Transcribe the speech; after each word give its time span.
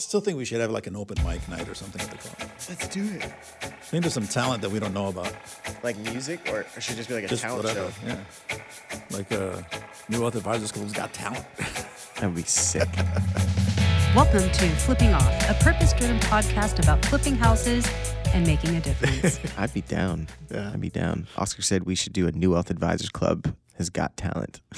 still 0.00 0.20
think 0.20 0.38
we 0.38 0.44
should 0.44 0.60
have 0.60 0.70
like 0.70 0.86
an 0.86 0.96
open 0.96 1.16
mic 1.24 1.46
night 1.48 1.68
or 1.68 1.74
something 1.74 2.00
at 2.00 2.10
the 2.10 2.16
club. 2.18 2.50
Let's 2.68 2.88
do 2.88 3.04
it. 3.04 3.32
I 3.62 3.66
think 3.90 4.02
there's 4.02 4.14
some 4.14 4.26
talent 4.26 4.62
that 4.62 4.70
we 4.70 4.78
don't 4.80 4.94
know 4.94 5.08
about. 5.08 5.34
Like 5.82 5.96
music, 5.98 6.40
or 6.50 6.60
it 6.60 6.82
should 6.82 6.96
just 6.96 7.08
be 7.08 7.14
like 7.16 7.24
a 7.24 7.28
Just 7.28 7.42
talent 7.42 7.64
whatever. 7.64 7.90
show. 7.92 8.06
Yeah. 8.06 8.58
Like 9.10 9.30
uh, 9.32 9.60
New 10.08 10.20
Wealth 10.20 10.36
Advisors 10.36 10.68
School's 10.70 10.92
got 10.92 11.12
talent. 11.12 11.44
That 12.16 12.26
would 12.26 12.36
be 12.36 12.42
sick. 12.42 12.86
Welcome 14.14 14.50
to 14.50 14.68
Flipping 14.76 15.14
Off, 15.14 15.48
a 15.48 15.54
purpose 15.64 15.94
driven 15.94 16.18
podcast 16.18 16.78
about 16.82 17.02
flipping 17.06 17.34
houses 17.34 17.90
and 18.34 18.46
making 18.46 18.76
a 18.76 18.80
difference. 18.82 19.40
I'd 19.58 19.72
be 19.72 19.80
down. 19.80 20.28
Yeah. 20.50 20.70
I'd 20.70 20.82
be 20.82 20.90
down. 20.90 21.26
Oscar 21.38 21.62
said 21.62 21.84
we 21.84 21.94
should 21.94 22.12
do 22.12 22.26
a 22.26 22.32
New 22.32 22.50
Wealth 22.50 22.68
Advisors 22.70 23.08
Club. 23.08 23.54
Has 23.78 23.88
got 23.88 24.18
talent. 24.18 24.60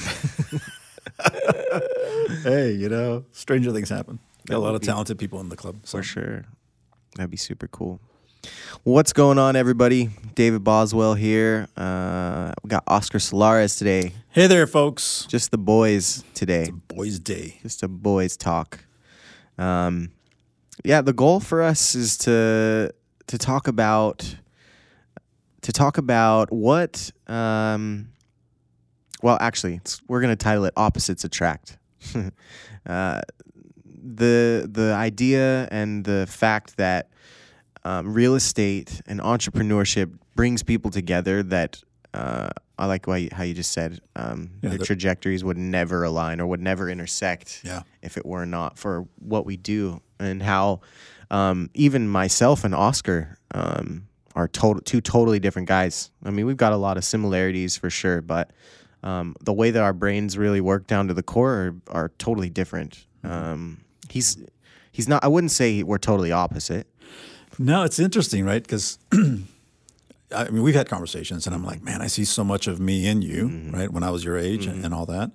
hey, 2.45 2.71
you 2.71 2.89
know, 2.89 3.25
stranger 3.33 3.73
things 3.73 3.89
happen. 3.89 4.21
Got 4.47 4.57
a 4.57 4.59
lot 4.59 4.75
of 4.75 4.81
be- 4.81 4.87
talented 4.87 5.19
people 5.19 5.41
in 5.41 5.49
the 5.49 5.57
club. 5.57 5.81
So. 5.85 5.99
For 5.99 6.03
sure. 6.03 6.45
That'd 7.17 7.31
be 7.31 7.37
super 7.37 7.69
cool. 7.69 8.01
What's 8.83 9.13
going 9.13 9.39
on, 9.39 9.55
everybody? 9.55 10.11
David 10.35 10.65
Boswell 10.65 11.15
here. 11.15 11.69
Uh, 11.77 12.53
we 12.65 12.69
got 12.69 12.83
Oscar 12.89 13.19
Solares 13.19 13.79
today. 13.79 14.13
Hey 14.31 14.49
there, 14.49 14.67
folks. 14.67 15.27
Just 15.29 15.53
the 15.53 15.59
boys 15.59 16.25
today. 16.35 16.73
Boys' 16.89 17.21
Day. 17.21 17.59
Just 17.63 17.85
a 17.85 17.89
boys 17.89 18.37
talk. 18.37 18.85
Um, 19.59 20.11
yeah, 20.85 21.03
the 21.03 21.13
goal 21.13 21.39
for 21.39 21.63
us 21.63 21.95
is 21.95 22.17
to 22.19 22.93
to 23.29 23.39
talk 23.39 23.69
about 23.69 24.37
to 25.61 25.73
talk 25.73 25.99
about 25.99 26.51
what. 26.51 27.13
Um, 27.29 28.09
well, 29.23 29.39
actually, 29.41 29.77
it's, 29.77 30.03
we're 30.09 30.21
going 30.21 30.37
to 30.37 30.45
title 30.45 30.65
it 30.65 30.73
"Opposites 30.77 31.23
Attract." 31.25 31.79
uh, 32.87 33.21
the 34.17 34.69
the 34.71 34.93
idea 34.95 35.69
and 35.71 36.05
the 36.05 36.27
fact 36.29 36.77
that 36.77 37.09
um, 37.85 38.13
real 38.15 38.35
estate 38.35 39.01
and 39.07 39.21
entrepreneurship 39.21 40.13
brings 40.37 40.63
people 40.63 40.91
together 40.91 41.43
that 41.43 41.83
uh, 42.15 42.51
I 42.79 42.87
like 42.87 43.07
why 43.07 43.29
how 43.33 43.43
you 43.43 43.55
just 43.55 43.73
said 43.73 44.01
um, 44.17 44.51
Yeah, 44.63 44.71
their 44.71 44.79
the- 44.79 44.85
trajectories 44.87 45.43
would 45.45 45.59
never 45.59 46.05
align 46.05 46.41
or 46.41 46.47
would 46.47 46.61
never 46.61 46.89
intersect 46.89 47.61
Yeah. 47.65 47.83
if 48.03 48.17
it 48.17 48.25
were 48.27 48.47
not 48.47 48.79
for 48.79 49.07
what 49.19 49.47
we 49.47 49.57
do 49.57 50.01
and 50.21 50.43
how 50.43 50.81
um, 51.31 51.71
even 51.75 52.09
myself 52.09 52.65
and 52.65 52.75
Oscar 52.75 53.39
um, 53.55 54.07
are 54.35 54.47
total, 54.49 54.83
two 54.83 55.01
totally 55.01 55.41
different 55.41 55.67
guys. 55.69 56.11
I 56.25 56.31
mean, 56.31 56.47
we've 56.47 56.57
got 56.57 56.73
a 56.73 56.77
lot 56.77 56.97
of 56.97 57.05
similarities 57.05 57.77
for 57.77 57.91
sure, 57.91 58.21
but 58.23 58.51
um, 59.03 59.35
the 59.41 59.53
way 59.53 59.71
that 59.71 59.83
our 59.83 59.93
brains 59.95 60.39
really 60.39 60.61
work 60.61 60.87
down 60.87 61.09
to 61.09 61.15
the 61.15 61.23
core 61.23 61.53
are, 61.55 61.75
are 62.05 62.09
totally 62.19 62.51
different. 62.51 63.07
Um, 63.25 63.82
he's 64.13 64.37
he's 64.93 65.09
not. 65.09 65.25
I 65.25 65.29
wouldn't 65.29 65.51
say 65.53 65.83
we're 65.83 65.99
totally 65.99 66.33
opposite. 66.33 66.87
No, 67.59 67.83
it's 67.85 67.99
interesting, 67.99 68.45
right? 68.45 68.63
Because 68.63 68.99
I 70.35 70.49
mean, 70.51 70.63
we've 70.63 70.75
had 70.75 70.89
conversations, 70.89 71.47
and 71.47 71.55
I'm 71.55 71.65
like, 71.65 71.83
man, 71.83 72.01
I 72.01 72.07
see 72.07 72.25
so 72.25 72.43
much 72.45 72.67
of 72.67 72.81
me 72.81 73.07
in 73.07 73.21
you, 73.23 73.49
Mm-hmm. 73.49 73.71
right? 73.77 73.91
When 73.93 74.03
I 74.03 74.11
was 74.11 74.25
your 74.25 74.39
age 74.39 74.65
and, 74.67 74.85
and 74.85 74.95
all 74.95 75.05
that. 75.07 75.31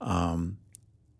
Um, 0.00 0.58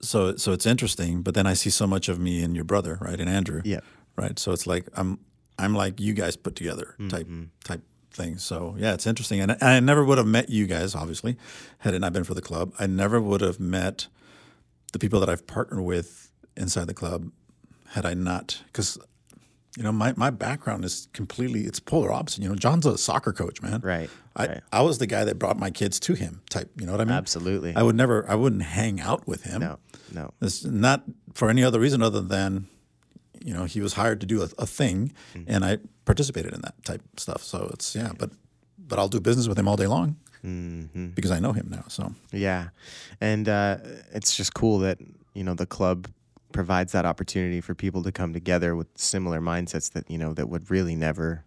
so, 0.03 0.36
so 0.36 0.53
it's 0.53 0.66
interesting, 0.66 1.22
but 1.22 1.34
then 1.34 1.47
I 1.47 1.55
see 1.55 1.70
so 1.70 1.86
much 1.86 2.08
of 2.11 2.19
me 2.19 2.42
in 2.42 2.55
your 2.55 2.64
brother, 2.64 2.98
right, 3.00 3.19
and 3.19 3.28
Andrew, 3.31 3.62
Yeah. 3.64 3.81
right. 4.16 4.38
So 4.38 4.53
it's 4.53 4.66
like 4.66 4.86
I'm, 4.94 5.19
I'm 5.58 5.75
like 5.75 5.98
you 6.00 6.12
guys 6.12 6.36
put 6.36 6.55
together 6.55 6.94
type 7.08 7.27
Mm-hmm. 7.27 7.44
type 7.64 7.83
thing. 8.12 8.36
So 8.38 8.77
yeah, 8.78 8.92
it's 8.92 9.06
interesting, 9.06 9.41
and, 9.41 9.53
and 9.53 9.62
I 9.62 9.81
never 9.81 10.05
would 10.05 10.19
have 10.19 10.27
met 10.27 10.50
you 10.50 10.66
guys, 10.66 10.94
obviously, 10.94 11.36
had 11.78 11.94
it 11.94 12.00
not 12.00 12.12
been 12.12 12.25
for 12.25 12.34
the 12.34 12.42
club. 12.42 12.75
I 12.78 12.86
never 12.86 13.19
would 13.20 13.41
have 13.41 13.58
met 13.58 14.08
the 14.92 14.98
people 14.98 15.19
that 15.20 15.31
I've 15.31 15.47
partnered 15.47 15.81
with 15.84 16.25
inside 16.56 16.86
the 16.86 16.94
club 16.94 17.30
had 17.90 18.04
I 18.06 18.14
not, 18.14 18.62
because 18.66 18.98
you 19.76 19.82
know, 19.82 19.92
my, 19.92 20.14
my 20.16 20.30
background 20.30 20.84
is 20.86 21.06
completely 21.12 21.62
it's 21.64 21.78
polar 21.80 22.10
opposite. 22.10 22.42
You 22.42 22.48
know, 22.48 22.54
John's 22.54 22.86
a 22.86 22.96
soccer 22.96 23.32
coach, 23.32 23.60
man. 23.60 23.81
Right, 23.82 24.08
I, 24.34 24.47
right. 24.47 24.60
I 24.72 24.81
was 24.82 24.97
the 24.98 25.06
guy 25.06 25.25
that 25.25 25.38
brought 25.38 25.58
my 25.58 25.70
kids 25.70 26.00
to 26.00 26.14
him 26.14 26.41
type, 26.48 26.70
you 26.81 26.86
know 26.86 26.92
what 26.92 27.00
I 27.03 27.04
mean? 27.04 27.12
Absolutely. 27.14 27.76
I 27.76 27.82
would 27.82 27.94
never 27.97 28.28
I 28.28 28.34
wouldn't 28.36 28.62
hang 28.62 29.00
out 29.00 29.26
with 29.28 29.42
him. 29.44 29.60
No, 29.60 29.78
no. 30.12 30.32
It's 30.41 30.64
not 30.64 31.04
for 31.34 31.50
any 31.50 31.62
other 31.62 31.78
reason 31.78 32.00
other 32.03 32.22
than, 32.22 32.69
you 33.44 33.52
know, 33.52 33.64
he 33.64 33.81
was 33.82 33.92
hired 33.94 34.20
to 34.22 34.26
do 34.26 34.41
a, 34.42 34.48
a 34.58 34.66
thing 34.66 35.12
Mm-hmm. 35.34 35.44
and 35.52 35.64
I 35.64 35.78
participated 36.06 36.54
in 36.54 36.62
that 36.62 36.82
type 36.84 37.02
stuff. 37.19 37.42
So 37.42 37.69
it's 37.75 37.94
yeah, 37.94 38.12
but 38.19 38.31
but 38.78 38.98
I'll 38.98 39.08
do 39.08 39.20
business 39.20 39.47
with 39.47 39.58
him 39.58 39.69
all 39.69 39.76
day 39.76 39.86
long 39.86 40.16
Mm-hmm. 40.44 41.08
because 41.08 41.31
I 41.32 41.38
know 41.41 41.52
him 41.52 41.69
now. 41.70 41.84
So 41.88 42.12
Yeah, 42.32 42.69
and 43.20 43.47
uh, 43.48 43.76
it's 44.14 44.34
just 44.36 44.54
cool 44.54 44.78
that 44.81 44.98
you 45.34 45.44
know 45.44 45.54
the 45.54 45.66
club 45.66 46.08
provides 46.56 46.93
that 46.93 47.05
opportunity 47.06 47.61
for 47.61 47.75
people 47.75 48.03
to 48.03 48.11
come 48.11 48.33
together 48.33 48.75
with 48.75 48.89
similar 48.97 49.41
mindsets 49.41 49.93
that 49.93 50.11
you 50.11 50.19
know 50.19 50.33
that 50.34 50.49
would 50.49 50.71
really 50.71 50.94
never. 50.97 51.44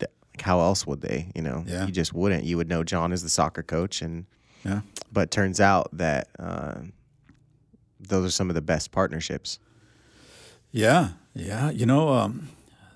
that- 0.00 0.10
Like 0.34 0.42
how 0.42 0.60
else 0.60 0.86
would 0.86 1.00
they? 1.00 1.30
You 1.34 1.42
know, 1.42 1.64
Yeah. 1.66 1.86
you 1.86 1.92
just 1.92 2.12
wouldn't. 2.12 2.44
You 2.44 2.56
would 2.58 2.68
know 2.68 2.82
John 2.84 3.12
is 3.12 3.22
the 3.22 3.28
soccer 3.28 3.62
coach, 3.62 4.02
and 4.02 4.26
yeah. 4.64 4.80
but 5.12 5.30
turns 5.30 5.60
out 5.60 5.88
that 5.96 6.28
uh, 6.38 6.74
those 7.98 8.26
are 8.26 8.30
some 8.30 8.48
of 8.50 8.54
the 8.54 8.62
best 8.62 8.90
partnerships. 8.92 9.58
Yeah, 10.72 11.10
yeah. 11.34 11.70
You 11.70 11.86
know, 11.86 12.08
um, 12.10 12.48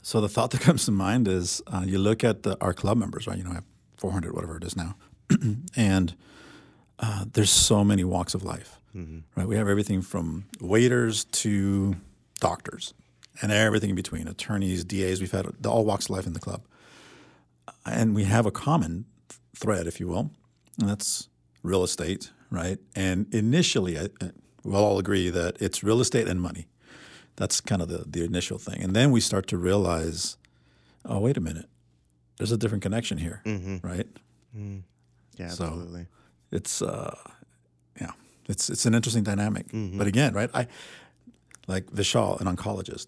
so 0.03 0.21
the 0.21 0.29
thought 0.29 0.51
that 0.53 0.61
comes 0.69 0.85
to 0.87 0.93
mind 0.93 1.29
is 1.29 1.63
uh, 1.67 1.85
you 1.87 1.99
look 1.99 2.23
at 2.25 2.43
the, 2.43 2.57
our 2.61 2.73
club 2.73 2.97
members, 2.99 3.27
right? 3.27 3.39
You 3.39 3.45
know, 3.45 3.51
I 3.51 3.55
have 3.55 3.65
400, 3.97 4.33
whatever 4.35 4.57
it 4.57 4.65
is 4.65 4.77
now, 4.77 4.97
and 5.77 6.15
uh, 6.99 7.25
there's 7.33 7.51
so 7.51 7.83
many 7.85 8.05
walks 8.05 8.35
of 8.35 8.43
life, 8.45 8.79
Mm-hmm. 8.95 9.19
right? 9.37 9.49
We 9.49 9.57
have 9.57 9.69
everything 9.69 10.03
from 10.03 10.45
waiters 10.61 11.25
to 11.43 11.97
doctors, 12.41 12.95
and 13.43 13.51
everything 13.51 13.91
in 13.91 13.97
between, 13.97 14.29
attorneys, 14.29 14.85
DAs. 14.85 15.21
We've 15.21 15.33
had 15.33 15.67
all 15.67 15.85
walks 15.85 16.07
of 16.07 16.11
life 16.11 16.27
in 16.27 16.33
the 16.33 16.41
club, 16.41 16.63
and 17.85 18.15
we 18.15 18.25
have 18.25 18.47
a 18.47 18.51
common 18.51 19.07
thread, 19.57 19.87
if 19.87 19.99
you 20.01 20.09
will, 20.09 20.31
and 20.79 20.89
that's 20.89 21.29
real 21.63 21.83
estate, 21.83 22.31
right? 22.51 22.79
And 22.95 23.33
initially, 23.35 23.99
I, 23.99 24.09
we'll 24.63 24.85
all 24.85 24.99
agree 24.99 25.31
that 25.31 25.57
it's 25.61 25.83
real 25.83 26.01
estate 26.01 26.29
and 26.29 26.41
money. 26.41 26.67
That's 27.37 27.61
kind 27.61 27.83
of 27.83 27.89
the, 27.89 28.05
the 28.07 28.25
initial 28.25 28.59
thing. 28.59 28.81
And 28.81 28.95
then 28.95 29.11
we 29.11 29.21
start 29.21 29.47
to 29.49 29.57
realize, 29.59 30.37
oh, 31.05 31.19
wait 31.21 31.37
a 31.37 31.41
minute, 31.41 31.69
there's 32.37 32.53
a 32.53 32.57
different 32.57 32.83
connection 32.83 33.19
here, 33.19 33.43
mm-hmm. 33.45 33.85
right? 33.87 34.07
Mm-hmm. 34.57 34.79
Yeah, 35.37 35.49
So- 35.49 35.65
absolutely. 35.65 36.07
It's, 36.53 36.83
uh, 36.83 37.17
it's, 38.49 38.71
it's 38.71 38.87
an 38.87 38.95
interesting 38.95 39.23
dynamic. 39.25 39.67
But 39.73 40.07
again, 40.07 40.35
right, 40.35 40.51
I 40.55 40.67
like 41.67 41.87
Vishal, 41.87 42.41
an 42.41 42.47
oncologist. 42.55 43.07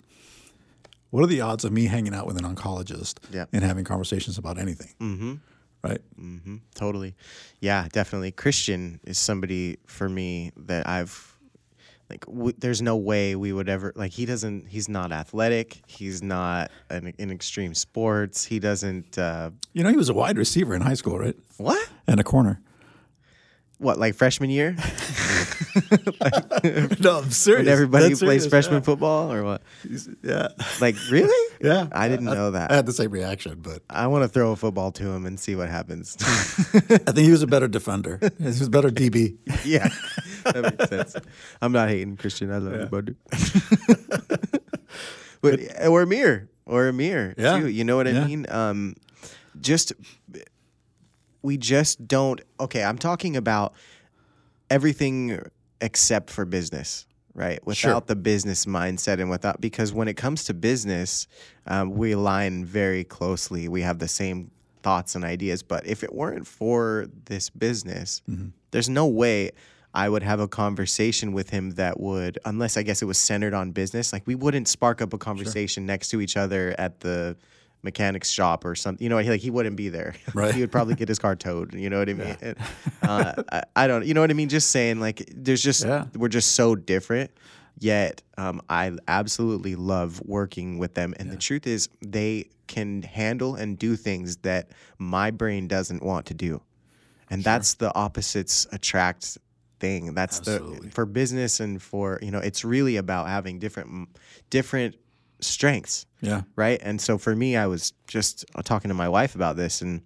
What 1.10 1.22
are 1.22 1.26
the 1.28 1.40
odds 1.40 1.64
of 1.64 1.72
me 1.72 1.86
hanging 1.86 2.14
out 2.14 2.26
with 2.26 2.36
an 2.36 2.44
oncologist 2.44 3.18
Yeah. 3.30 3.46
and 3.52 3.62
having 3.62 3.84
conversations 3.84 4.38
about 4.38 4.58
anything? 4.58 4.92
Mm-hmm. 5.00 5.34
Right? 5.82 6.00
hmm 6.16 6.56
Totally. 6.74 7.14
Yeah, 7.60 7.86
definitely. 7.92 8.32
Christian 8.32 8.98
is 9.04 9.18
somebody 9.18 9.78
for 9.86 10.08
me 10.08 10.52
that 10.56 10.86
I've 10.88 11.32
like 12.10 12.24
w- 12.26 12.54
there's 12.58 12.82
no 12.82 12.96
way 12.96 13.36
we 13.36 13.52
would 13.52 13.68
ever 13.68 13.92
like 13.96 14.12
he 14.12 14.26
doesn't 14.26 14.68
he's 14.68 14.88
not 14.88 15.10
athletic 15.12 15.82
he's 15.88 16.22
not 16.22 16.70
an, 16.90 17.12
in 17.18 17.30
extreme 17.32 17.74
sports 17.74 18.44
he 18.44 18.58
doesn't 18.60 19.18
uh 19.18 19.50
You 19.72 19.82
know, 19.84 19.90
he 19.90 19.96
was 19.96 20.08
a 20.08 20.14
wide 20.14 20.38
receiver 20.38 20.74
in 20.74 20.82
high 20.82 20.94
school, 20.94 21.18
right? 21.18 21.36
what 21.56 21.88
And 22.06 22.18
a 22.20 22.24
corner. 22.24 22.60
What 23.78 23.98
like 23.98 24.14
freshman 24.14 24.48
year 24.50 24.74
no, 27.00 27.18
I'm 27.18 27.30
serious. 27.30 27.64
when 27.64 27.68
everybody 27.68 28.08
That's 28.08 28.20
plays 28.20 28.42
serious, 28.42 28.46
freshman 28.46 28.82
football 28.82 29.30
or 29.32 29.44
what 29.44 29.62
Yeah. 30.22 30.48
like 30.80 30.96
really 31.10 31.34
Yeah. 31.60 31.86
I 31.92 32.08
didn't 32.08 32.28
I- 32.28 32.34
know 32.34 32.50
that. 32.52 32.70
I 32.70 32.76
had 32.76 32.86
the 32.86 32.92
same 32.92 33.10
reaction, 33.10 33.58
but 33.60 33.82
I 33.90 34.06
want 34.08 34.24
to 34.24 34.28
throw 34.28 34.52
a 34.52 34.56
football 34.56 34.92
to 34.92 35.04
him 35.10 35.26
and 35.26 35.38
see 35.38 35.56
what 35.56 35.68
happens 35.68 36.16
I 36.74 37.12
think 37.12 37.18
he 37.18 37.30
was 37.30 37.42
a 37.42 37.46
better 37.46 37.68
defender. 37.68 38.18
He 38.38 38.44
was 38.44 38.62
a 38.62 38.70
better 38.70 38.90
DB. 38.90 39.36
yeah 39.64 39.88
that 40.44 40.62
makes 40.62 40.88
sense 40.88 41.16
I'm 41.60 41.72
not 41.72 41.88
hating 41.88 42.16
Christian 42.16 42.50
I 42.52 42.58
love 42.58 42.80
you 42.80 42.86
buddy 42.86 43.14
but 45.42 45.60
or 45.86 46.02
Amir 46.02 46.48
or 46.64 46.88
Amir 46.88 47.34
Yeah. 47.36 47.60
too. 47.60 47.68
You 47.68 47.84
know 47.84 47.96
what 47.96 48.06
I 48.08 48.10
Yeah. 48.12 48.26
mean? 48.26 48.46
Um, 48.48 48.94
just 49.60 49.92
we 51.42 51.56
just 51.56 52.06
don't. 52.08 52.40
Okay, 52.60 52.82
I'm 52.84 52.98
talking 52.98 53.36
about 53.36 53.74
everything 54.70 55.38
except 55.80 56.30
for 56.30 56.44
business, 56.44 57.06
right? 57.34 57.64
Without 57.66 57.76
Sure. 57.78 58.00
the 58.06 58.16
business 58.16 58.66
mindset 58.66 59.20
and 59.20 59.30
without 59.30 59.60
because 59.60 59.92
when 59.92 60.08
it 60.08 60.14
comes 60.16 60.44
to 60.44 60.54
business, 60.54 61.26
um, 61.66 61.90
we 61.92 62.12
align 62.12 62.64
very 62.64 63.04
closely. 63.04 63.68
We 63.68 63.82
have 63.82 63.98
the 63.98 64.08
same 64.08 64.50
thoughts 64.82 65.14
and 65.14 65.24
ideas. 65.24 65.62
But 65.62 65.86
if 65.86 66.02
it 66.04 66.14
weren't 66.14 66.46
for 66.46 67.06
this 67.26 67.50
business, 67.50 68.22
Mm-hmm. 68.28 68.48
there's 68.70 68.88
no 68.88 69.06
way. 69.06 69.50
I 69.94 70.10
would 70.10 70.22
have 70.22 70.40
a 70.40 70.48
conversation 70.48 71.32
with 71.32 71.48
him 71.48 71.70
that 71.72 71.98
would, 71.98 72.38
unless 72.44 72.76
I 72.76 72.82
guess 72.82 73.00
it 73.00 73.06
was 73.06 73.16
centered 73.16 73.54
on 73.54 73.70
business, 73.72 74.12
like 74.12 74.26
we 74.26 74.34
wouldn't 74.34 74.68
spark 74.68 75.00
up 75.00 75.14
a 75.14 75.18
conversation 75.18 75.86
next 75.86 76.10
to 76.10 76.20
each 76.20 76.36
other 76.36 76.74
at 76.78 77.00
the 77.00 77.34
mechanic's 77.82 78.30
shop 78.30 78.64
or 78.64 78.74
something. 78.74 79.02
You 79.02 79.08
know, 79.10 79.16
like 79.20 79.40
he 79.40 79.50
wouldn't 79.50 79.76
be 79.76 79.88
there. 79.88 80.14
Right. 80.34 80.54
he 80.54 80.60
would 80.60 80.72
probably 80.72 80.94
get 80.94 81.08
his 81.08 81.18
car 81.18 81.36
towed. 81.36 81.74
You 81.74 81.88
know 81.90 81.98
what 81.98 82.08
I 82.08 82.14
mean? 82.14 82.36
And, 82.40 82.56
uh, 83.02 83.42
I, 83.52 83.62
I 83.76 83.86
don't. 83.86 84.04
You 84.06 84.14
know 84.14 84.20
what 84.20 84.30
I 84.30 84.34
mean? 84.34 84.48
Just 84.48 84.70
saying, 84.70 85.00
like, 85.00 85.28
there's 85.34 85.62
just 85.62 85.84
Yeah. 85.84 86.06
we're 86.14 86.28
just 86.28 86.52
so 86.52 86.74
different. 86.74 87.30
Yet 87.78 88.22
um, 88.38 88.62
I 88.70 88.92
absolutely 89.06 89.74
love 89.76 90.22
working 90.24 90.78
with 90.78 90.94
them. 90.94 91.14
And 91.18 91.30
the 91.30 91.36
truth 91.36 91.66
is, 91.66 91.88
they 92.00 92.48
can 92.68 93.02
handle 93.02 93.54
and 93.54 93.78
do 93.78 93.96
things 93.96 94.38
that 94.38 94.70
my 94.98 95.30
brain 95.30 95.68
doesn't 95.68 96.02
want 96.02 96.26
to 96.26 96.34
do. 96.34 96.62
And 97.28 97.44
that's 97.44 97.74
the 97.74 97.94
opposites 97.94 98.66
attract 98.72 99.36
thing. 99.78 100.14
That's 100.14 100.38
Absolutely. 100.38 100.88
the 100.88 100.90
for 100.94 101.04
business 101.04 101.60
and 101.60 101.82
for 101.82 102.18
you 102.22 102.30
know, 102.30 102.38
it's 102.38 102.64
really 102.64 102.96
about 102.96 103.28
having 103.28 103.58
different 103.58 104.08
different 104.48 104.94
strengths 105.40 106.06
Yeah. 106.20 106.42
right? 106.56 106.80
And 106.82 107.00
so 107.00 107.18
for 107.18 107.34
me, 107.36 107.56
I 107.56 107.66
was 107.66 107.92
just 108.06 108.44
uh, 108.54 108.62
talking 108.62 108.88
to 108.88 108.94
my 108.94 109.08
wife 109.08 109.34
about 109.34 109.56
this, 109.56 109.82
and 109.82 110.02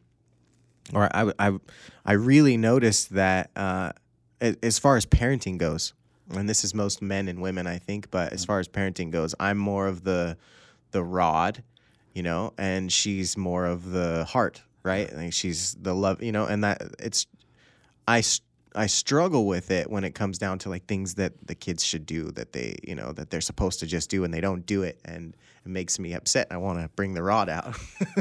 or 0.92 1.08
I 1.14 1.32
I 1.38 1.58
I 2.04 2.12
really 2.12 2.56
noticed 2.56 3.14
that 3.14 3.50
uh, 3.56 3.92
as 4.40 4.78
far 4.78 4.96
as 4.96 5.06
parenting 5.06 5.58
goes, 5.58 5.94
and 6.30 6.48
this 6.48 6.64
is 6.64 6.74
most 6.74 7.00
men 7.02 7.28
and 7.28 7.40
women, 7.40 7.66
I 7.66 7.78
think, 7.78 8.10
but 8.10 8.32
as 8.32 8.44
far 8.44 8.58
as 8.58 8.68
parenting 8.68 9.10
goes, 9.10 9.34
I'm 9.38 9.58
more 9.58 9.86
of 9.86 10.04
the 10.04 10.36
the 10.90 11.02
rod, 11.02 11.62
you 12.14 12.22
know, 12.22 12.52
and 12.58 12.90
she's 12.92 13.36
more 13.36 13.66
of 13.66 13.90
the 13.90 14.24
heart, 14.24 14.62
right? 14.82 15.12
Like 15.14 15.32
she's 15.32 15.74
the 15.74 15.94
love, 15.94 16.22
you 16.22 16.32
know, 16.32 16.46
and 16.46 16.64
that 16.64 16.82
it's 16.98 17.26
I. 18.08 18.22
I 18.74 18.86
struggle 18.86 19.46
with 19.46 19.70
it 19.70 19.90
when 19.90 20.04
it 20.04 20.14
comes 20.14 20.38
down 20.38 20.58
to 20.60 20.68
like 20.68 20.86
things 20.86 21.14
that 21.14 21.32
the 21.46 21.54
kids 21.54 21.84
should 21.84 22.06
do 22.06 22.30
that 22.32 22.52
they, 22.52 22.76
you 22.82 22.94
know, 22.94 23.12
that 23.12 23.30
they're 23.30 23.40
supposed 23.40 23.80
to 23.80 23.86
just 23.86 24.10
do 24.10 24.24
and 24.24 24.32
they 24.32 24.40
don't 24.40 24.64
do 24.64 24.82
it 24.82 25.00
and 25.04 25.34
it 25.64 25.68
makes 25.68 25.98
me 25.98 26.14
upset. 26.14 26.46
I 26.50 26.56
want 26.56 26.80
to 26.80 26.88
bring 26.96 27.12
the 27.14 27.22
rod 27.22 27.48
out. 27.48 27.76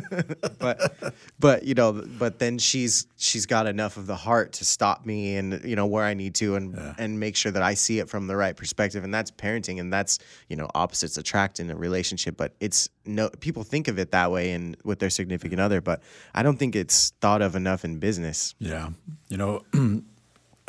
but 0.60 1.13
but 1.40 1.63
you 1.63 1.74
know, 1.74 2.04
but 2.18 2.40
then 2.40 2.57
she's 2.57 3.07
she's 3.18 3.46
got 3.46 3.66
enough 3.66 3.96
of 3.98 4.07
the 4.07 4.16
heart 4.16 4.54
to 4.54 4.66
stop 4.66 5.06
me 5.06 5.38
and 5.38 5.63
you 5.63 5.75
know 5.75 5.86
where 5.86 6.04
I 6.04 6.13
need 6.13 6.36
to 6.36 6.56
and 6.56 6.96
and 6.98 7.19
make 7.19 7.36
sure 7.36 7.51
that 7.51 7.63
I 7.63 7.75
see 7.75 8.00
it 8.00 8.10
from 8.10 8.28
the 8.28 8.36
right 8.36 8.56
perspective 8.56 9.04
and 9.04 9.13
that's 9.13 9.31
parenting 9.31 9.80
and 9.80 9.92
that's, 9.94 10.19
you 10.50 10.56
know, 10.56 10.68
opposites 10.75 11.18
attract 11.18 11.60
in 11.60 11.69
a 11.69 11.75
relationship, 11.75 12.36
but 12.36 12.56
it's 12.60 12.90
no 13.06 13.30
people 13.30 13.63
think 13.63 13.88
of 13.88 14.00
it 14.00 14.12
that 14.12 14.31
way 14.31 14.51
and 14.51 14.75
with 14.84 15.00
their 15.00 15.10
significant 15.10 15.62
other, 15.62 15.80
but 15.80 16.01
I 16.34 16.44
don't 16.44 16.57
think 16.57 16.75
it's 16.75 17.12
thought 17.22 17.42
of 17.42 17.56
enough 17.56 17.86
in 17.86 18.00
business. 18.00 18.56
Yeah, 18.60 18.90
you 19.30 19.38
know, 19.38 19.63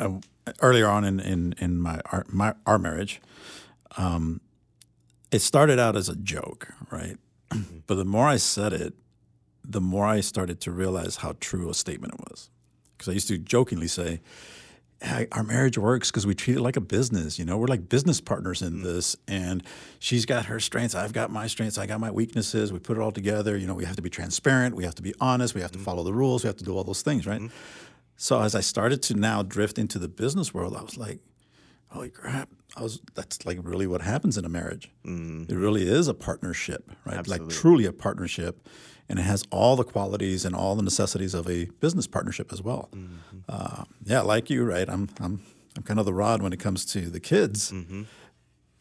uh, 0.01 0.19
earlier 0.61 0.87
on 0.87 1.03
in 1.05 1.19
in 1.19 1.53
in 1.59 1.79
my 1.79 1.99
our, 2.11 2.25
my 2.29 2.53
our 2.65 2.79
marriage, 2.79 3.21
um, 3.97 4.41
it 5.31 5.39
started 5.39 5.79
out 5.79 5.95
as 5.95 6.09
a 6.09 6.15
joke, 6.15 6.73
right? 6.91 7.17
but 7.87 7.95
the 7.95 8.05
more 8.05 8.27
I 8.27 8.37
said 8.37 8.73
it, 8.73 8.93
the 9.63 9.81
more 9.81 10.05
I 10.05 10.21
started 10.21 10.59
to 10.61 10.71
realize 10.71 11.17
how 11.17 11.35
true 11.39 11.69
a 11.69 11.73
statement 11.73 12.13
it 12.15 12.19
was. 12.29 12.49
Because 12.97 13.09
I 13.09 13.13
used 13.13 13.27
to 13.27 13.37
jokingly 13.37 13.87
say, 13.87 14.21
"Hey, 15.01 15.27
"Our 15.31 15.43
marriage 15.43 15.77
works 15.77 16.09
because 16.09 16.25
we 16.25 16.35
treat 16.35 16.57
it 16.57 16.61
like 16.61 16.77
a 16.77 16.81
business. 16.81 17.37
You 17.37 17.45
know, 17.45 17.57
we're 17.57 17.67
like 17.67 17.87
business 17.89 18.19
partners 18.21 18.61
in 18.61 18.83
this, 18.83 19.15
and 19.27 19.63
she's 19.99 20.25
got 20.25 20.45
her 20.45 20.59
strengths, 20.59 20.95
I've 20.95 21.13
got 21.13 21.31
my 21.31 21.47
strengths, 21.47 21.77
I 21.77 21.85
got 21.85 21.99
my 21.99 22.11
weaknesses. 22.11 22.73
We 22.73 22.79
put 22.79 22.97
it 22.97 23.01
all 23.01 23.11
together. 23.11 23.57
You 23.57 23.67
know, 23.67 23.75
we 23.75 23.85
have 23.85 23.95
to 23.95 24.01
be 24.01 24.09
transparent, 24.09 24.75
we 24.75 24.83
have 24.83 24.95
to 24.95 25.03
be 25.03 25.13
honest, 25.19 25.55
we 25.55 25.61
have 25.61 25.71
to 25.71 25.79
follow 25.79 26.03
the 26.03 26.13
rules, 26.13 26.43
we 26.43 26.47
have 26.47 26.57
to 26.57 26.63
do 26.65 26.75
all 26.75 26.83
those 26.83 27.01
things, 27.03 27.25
right?" 27.27 27.41
So 28.21 28.39
as 28.39 28.53
I 28.53 28.61
started 28.61 29.01
to 29.03 29.15
now 29.15 29.41
drift 29.41 29.79
into 29.79 29.97
the 29.97 30.07
business 30.07 30.53
world, 30.53 30.77
I 30.77 30.83
was 30.83 30.95
like, 30.95 31.21
"Holy 31.87 32.11
crap!" 32.11 32.49
I 32.77 32.83
was 32.83 33.01
that's 33.15 33.47
like 33.47 33.57
really 33.63 33.87
what 33.87 34.03
happens 34.03 34.37
in 34.37 34.45
a 34.45 34.49
marriage. 34.49 34.91
Mm-hmm. 35.03 35.51
It 35.51 35.55
really 35.55 35.87
is 35.87 36.07
a 36.07 36.13
partnership, 36.13 36.91
right? 37.03 37.27
Like 37.27 37.49
truly 37.49 37.85
a 37.85 37.91
partnership, 37.91 38.69
and 39.09 39.17
it 39.17 39.23
has 39.23 39.43
all 39.49 39.75
the 39.75 39.83
qualities 39.83 40.45
and 40.45 40.55
all 40.55 40.75
the 40.75 40.83
necessities 40.83 41.33
of 41.33 41.49
a 41.49 41.65
business 41.79 42.05
partnership 42.05 42.53
as 42.53 42.61
well. 42.61 42.89
Mm-hmm. 42.93 43.39
Uh, 43.49 43.85
yeah, 44.03 44.21
like 44.21 44.51
you, 44.51 44.65
right? 44.65 44.87
I'm 44.87 45.09
I'm 45.19 45.41
I'm 45.75 45.81
kind 45.81 45.99
of 45.99 46.05
the 46.05 46.13
rod 46.13 46.43
when 46.43 46.53
it 46.53 46.59
comes 46.59 46.85
to 46.93 47.09
the 47.09 47.19
kids. 47.19 47.71
Mm-hmm. 47.71 48.03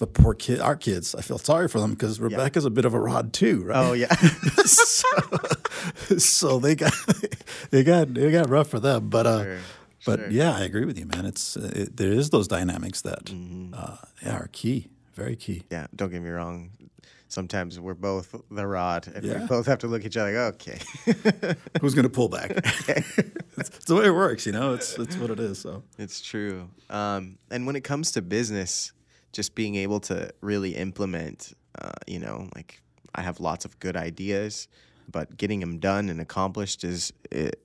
The 0.00 0.06
poor 0.06 0.32
kid, 0.34 0.60
our 0.60 0.76
kids. 0.76 1.14
I 1.14 1.20
feel 1.20 1.36
sorry 1.38 1.68
for 1.68 1.78
them 1.78 1.90
because 1.92 2.18
Rebecca's 2.20 2.64
a 2.64 2.70
bit 2.70 2.84
of 2.86 2.94
a 2.94 2.98
rod 2.98 3.32
too, 3.34 3.62
right? 3.64 3.76
Oh 3.86 3.92
yeah. 3.92 4.12
so, 4.64 5.08
so 6.18 6.58
they 6.58 6.74
got 6.74 6.92
they 7.70 7.84
got 7.84 8.14
they 8.14 8.30
got 8.32 8.48
rough 8.48 8.68
for 8.68 8.80
them, 8.80 9.08
but 9.10 9.26
uh, 9.26 9.42
Sure, 9.44 9.58
but 10.06 10.20
sure. 10.20 10.30
yeah, 10.30 10.56
I 10.56 10.60
agree 10.62 10.84
with 10.86 10.98
you, 10.98 11.04
man. 11.06 11.26
It's 11.26 11.54
it, 11.56 11.96
there 11.98 12.10
is 12.12 12.30
those 12.30 12.48
dynamics 12.48 13.02
that 13.02 13.26
Mm-hmm. 13.26 13.74
uh, 13.76 13.96
yeah 14.24 14.36
are 14.36 14.48
key, 14.52 14.88
very 15.14 15.36
key. 15.36 15.64
yeah, 15.70 15.86
don't 15.94 16.10
get 16.10 16.22
me 16.22 16.30
wrong. 16.30 16.70
Sometimes 17.28 17.78
we're 17.78 17.94
both 17.94 18.34
the 18.50 18.66
rod, 18.66 19.06
and 19.14 19.22
Yeah. 19.24 19.40
we 19.42 19.46
both 19.46 19.66
have 19.66 19.78
to 19.80 19.86
look 19.86 20.00
at 20.00 20.06
each 20.06 20.16
other 20.16 20.32
like, 20.32 20.54
okay. 20.54 20.78
Who's 21.80 21.94
gonna 21.94 22.08
pull 22.08 22.28
back? 22.28 22.50
it's, 22.56 23.68
it's 23.68 23.84
the 23.84 23.94
way 23.94 24.06
it 24.06 24.14
works, 24.14 24.46
you 24.46 24.52
know. 24.52 24.72
It's 24.74 24.98
it's 24.98 25.16
what 25.16 25.30
it 25.30 25.38
is. 25.38 25.58
So 25.60 25.82
It's 25.98 26.20
true. 26.22 26.70
Um, 26.88 27.36
and 27.50 27.66
when 27.66 27.76
it 27.76 27.84
comes 27.84 28.12
to 28.12 28.22
business, 28.22 28.92
just 29.32 29.54
being 29.54 29.76
able 29.76 30.00
to 30.00 30.30
really 30.40 30.74
implement, 30.76 31.52
uh, 31.80 31.92
you 32.06 32.18
know, 32.18 32.48
like 32.54 32.80
I 33.14 33.22
have 33.22 33.40
lots 33.40 33.64
of 33.64 33.78
good 33.78 33.96
ideas, 33.96 34.68
but 35.10 35.36
getting 35.36 35.60
them 35.60 35.78
done 35.78 36.08
and 36.08 36.20
accomplished 36.20 36.84
is 36.84 37.12
it, 37.30 37.60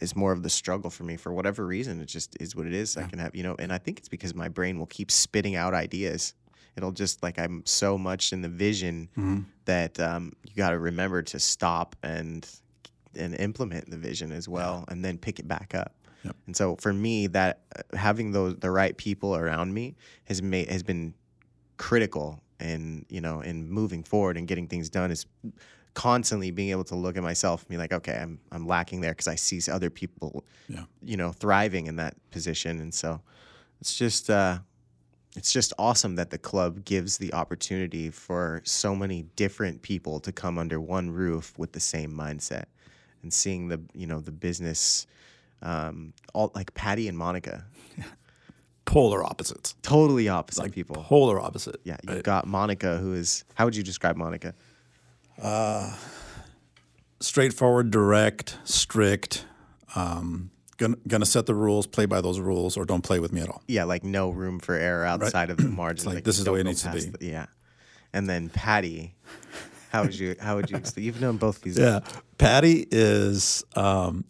is 0.00 0.16
more 0.16 0.32
of 0.32 0.42
the 0.42 0.50
struggle 0.50 0.90
for 0.90 1.04
me 1.04 1.16
for 1.16 1.32
whatever 1.32 1.66
reason. 1.66 2.00
It 2.00 2.06
just 2.06 2.36
is 2.40 2.56
what 2.56 2.66
it 2.66 2.72
is. 2.72 2.96
I 2.96 3.02
can 3.04 3.18
have, 3.18 3.34
you 3.34 3.42
know, 3.42 3.54
and 3.58 3.72
I 3.72 3.78
think 3.78 3.98
it's 3.98 4.08
because 4.08 4.34
my 4.34 4.48
brain 4.48 4.78
will 4.78 4.86
keep 4.86 5.10
spitting 5.10 5.56
out 5.56 5.74
ideas. 5.74 6.34
It'll 6.76 6.92
just 6.92 7.22
like 7.22 7.38
I'm 7.38 7.62
so 7.66 7.98
much 7.98 8.32
in 8.32 8.40
the 8.42 8.48
vision 8.48 9.08
that 9.66 10.00
um, 10.00 10.32
you 10.44 10.54
got 10.54 10.70
to 10.70 10.78
remember 10.78 11.22
to 11.22 11.38
stop 11.38 11.96
and 12.02 12.48
and 13.16 13.34
implement 13.34 13.90
the 13.90 13.96
vision 13.98 14.30
as 14.32 14.48
well, 14.48 14.84
and 14.88 15.04
then 15.04 15.18
pick 15.18 15.38
it 15.40 15.48
back 15.48 15.74
up. 15.74 15.94
Yep. 16.24 16.36
And 16.46 16.56
so 16.56 16.76
for 16.76 16.92
me, 16.92 17.26
that 17.28 17.60
uh, 17.74 17.96
having 17.96 18.32
those 18.32 18.56
the 18.56 18.70
right 18.70 18.96
people 18.96 19.34
around 19.36 19.72
me 19.74 19.96
has 20.24 20.42
made 20.42 20.68
has 20.70 20.82
been 20.82 21.14
critical 21.76 22.42
in 22.60 23.06
you 23.08 23.20
know 23.20 23.40
in 23.40 23.70
moving 23.70 24.02
forward 24.02 24.36
and 24.36 24.46
getting 24.46 24.66
things 24.68 24.90
done 24.90 25.10
is 25.10 25.24
constantly 25.94 26.50
being 26.50 26.70
able 26.70 26.84
to 26.84 26.94
look 26.94 27.16
at 27.16 27.22
myself 27.22 27.62
and 27.62 27.70
be 27.70 27.76
like 27.78 27.92
okay 27.92 28.18
i'm 28.20 28.38
i'm 28.52 28.66
lacking 28.66 29.00
there 29.00 29.12
because 29.12 29.26
i 29.26 29.34
see 29.34 29.60
other 29.70 29.88
people 29.88 30.44
Yeah. 30.68 30.84
you 31.02 31.16
know 31.16 31.32
thriving 31.32 31.86
in 31.86 31.96
that 31.96 32.14
position 32.30 32.80
and 32.80 32.92
so 32.92 33.20
it's 33.80 33.96
just 33.96 34.28
uh 34.28 34.58
it's 35.36 35.52
just 35.52 35.72
awesome 35.78 36.16
that 36.16 36.30
the 36.30 36.38
club 36.38 36.84
gives 36.84 37.16
the 37.16 37.32
opportunity 37.32 38.10
for 38.10 38.60
so 38.64 38.94
many 38.94 39.22
different 39.36 39.80
people 39.80 40.20
to 40.20 40.30
come 40.32 40.58
under 40.58 40.78
one 40.80 41.10
roof 41.10 41.54
with 41.58 41.72
the 41.72 41.80
same 41.80 42.12
mindset 42.12 42.64
and 43.22 43.32
seeing 43.32 43.68
the 43.68 43.80
you 43.94 44.06
know 44.06 44.20
the 44.20 44.32
business 44.32 45.06
um 45.62 46.12
all 46.34 46.50
like 46.54 46.72
patty 46.74 47.08
and 47.08 47.16
monica 47.18 47.64
polar 48.86 49.22
opposites, 49.24 49.74
totally 49.82 50.28
opposite 50.28 50.62
like 50.62 50.72
people 50.72 50.96
polar 50.96 51.40
opposite. 51.40 51.80
yeah, 51.84 51.96
you've 52.02 52.16
right? 52.16 52.24
got 52.24 52.46
Monica, 52.46 52.96
who 52.98 53.12
is 53.14 53.44
how 53.54 53.64
would 53.64 53.76
you 53.76 53.82
describe 53.84 54.16
Monica? 54.16 54.52
Uh, 55.40 55.94
straightforward, 57.20 57.90
direct, 57.90 58.58
strict. 58.64 59.44
Um, 59.94 60.50
gonna 60.76 60.96
gonna 61.06 61.26
set 61.26 61.46
the 61.46 61.54
rules, 61.54 61.86
play 61.86 62.06
by 62.06 62.20
those 62.20 62.40
rules, 62.40 62.76
or 62.76 62.84
don't 62.84 63.02
play 63.02 63.20
with 63.20 63.32
me 63.32 63.40
at 63.40 63.48
all. 63.48 63.62
Yeah, 63.68 63.84
like 63.84 64.02
no 64.04 64.30
room 64.30 64.58
for 64.58 64.74
error 64.74 65.04
outside 65.04 65.50
of 65.50 65.56
the 65.58 65.68
margin. 65.68 66.12
like, 66.12 66.24
this 66.24 66.38
is 66.38 66.44
the 66.44 66.52
way 66.52 66.60
it 66.60 66.64
needs 66.66 66.82
to 66.82 66.90
be. 66.90 67.00
the- 67.00 67.24
yeah, 67.24 67.46
and 68.12 68.28
then 68.28 68.48
Patty, 68.48 69.14
how 69.92 70.02
would 70.02 70.18
you 70.18 70.36
how 70.40 70.56
would 70.56 70.70
you 70.70 70.80
you've 70.96 71.20
known 71.20 71.36
both 71.36 71.60
these? 71.60 71.78
Yeah, 71.78 72.00
Patty 72.38 72.86
is 72.90 73.62
um, 73.76 74.24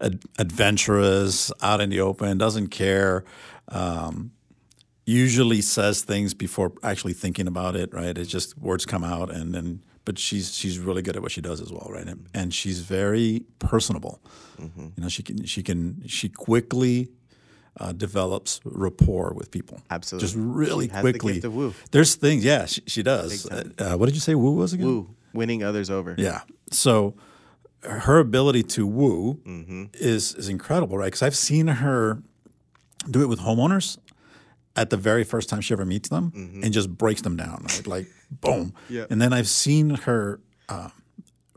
ad- 0.00 0.22
adventurous, 0.38 1.52
out 1.62 1.80
in 1.80 1.90
the 1.90 2.00
open, 2.00 2.38
doesn't 2.38 2.68
care. 2.68 3.24
Um, 3.68 4.32
usually 5.06 5.60
says 5.60 6.02
things 6.02 6.34
before 6.34 6.72
actually 6.82 7.12
thinking 7.14 7.46
about 7.46 7.76
it. 7.76 7.92
Right? 7.92 8.16
It's 8.16 8.30
just 8.30 8.58
words 8.58 8.86
come 8.86 9.04
out, 9.04 9.30
and 9.30 9.54
then. 9.54 9.82
But 10.06 10.18
she's 10.18 10.54
she's 10.54 10.78
really 10.78 11.02
good 11.02 11.14
at 11.14 11.22
what 11.22 11.30
she 11.30 11.42
does 11.42 11.60
as 11.60 11.70
well, 11.70 11.86
right? 11.90 12.06
And, 12.06 12.26
and 12.32 12.54
she's 12.54 12.80
very 12.80 13.44
personable. 13.58 14.20
You 14.58 14.92
know, 14.96 15.08
she 15.08 15.22
can 15.22 15.44
she 15.44 15.62
can 15.62 16.02
she 16.06 16.30
quickly 16.30 17.10
uh, 17.78 17.92
develops 17.92 18.60
rapport 18.64 19.32
with 19.34 19.50
people. 19.50 19.80
Absolutely. 19.90 20.26
just 20.26 20.36
really 20.36 20.86
the 20.86 21.00
quickly. 21.00 21.40
woo. 21.40 21.74
There's 21.90 22.14
things, 22.14 22.44
yeah, 22.44 22.66
she, 22.66 22.82
she 22.86 23.02
does. 23.02 23.46
Uh, 23.46 23.96
what 23.96 24.06
did 24.06 24.14
you 24.14 24.20
say? 24.20 24.34
Woo 24.34 24.52
was 24.52 24.72
again? 24.72 24.86
Woo, 24.86 25.14
winning 25.32 25.62
others 25.62 25.90
over. 25.90 26.14
Yeah. 26.18 26.40
So 26.72 27.14
her 27.82 28.18
ability 28.18 28.62
to 28.64 28.86
woo 28.86 29.40
Mm-hmm. 29.46 29.84
is 29.94 30.34
is 30.34 30.48
incredible, 30.48 30.98
right? 30.98 31.06
Because 31.06 31.22
I've 31.22 31.36
seen 31.36 31.66
her 31.66 32.22
do 33.10 33.22
it 33.22 33.26
with 33.28 33.40
homeowners 33.40 33.98
at 34.76 34.90
the 34.90 34.96
very 34.96 35.24
first 35.24 35.48
time 35.48 35.60
she 35.60 35.74
ever 35.74 35.84
meets 35.84 36.08
them, 36.08 36.32
and 36.62 36.72
just 36.72 36.88
breaks 36.96 37.22
them 37.22 37.36
down, 37.36 37.64
right? 37.68 37.86
like 37.86 38.06
boom. 38.30 38.72
Mm-hmm. 38.72 38.94
Yeah. 38.94 39.06
And 39.10 39.20
then 39.20 39.32
I've 39.32 39.48
seen 39.48 39.90
her 39.90 40.40
uh, 40.68 40.90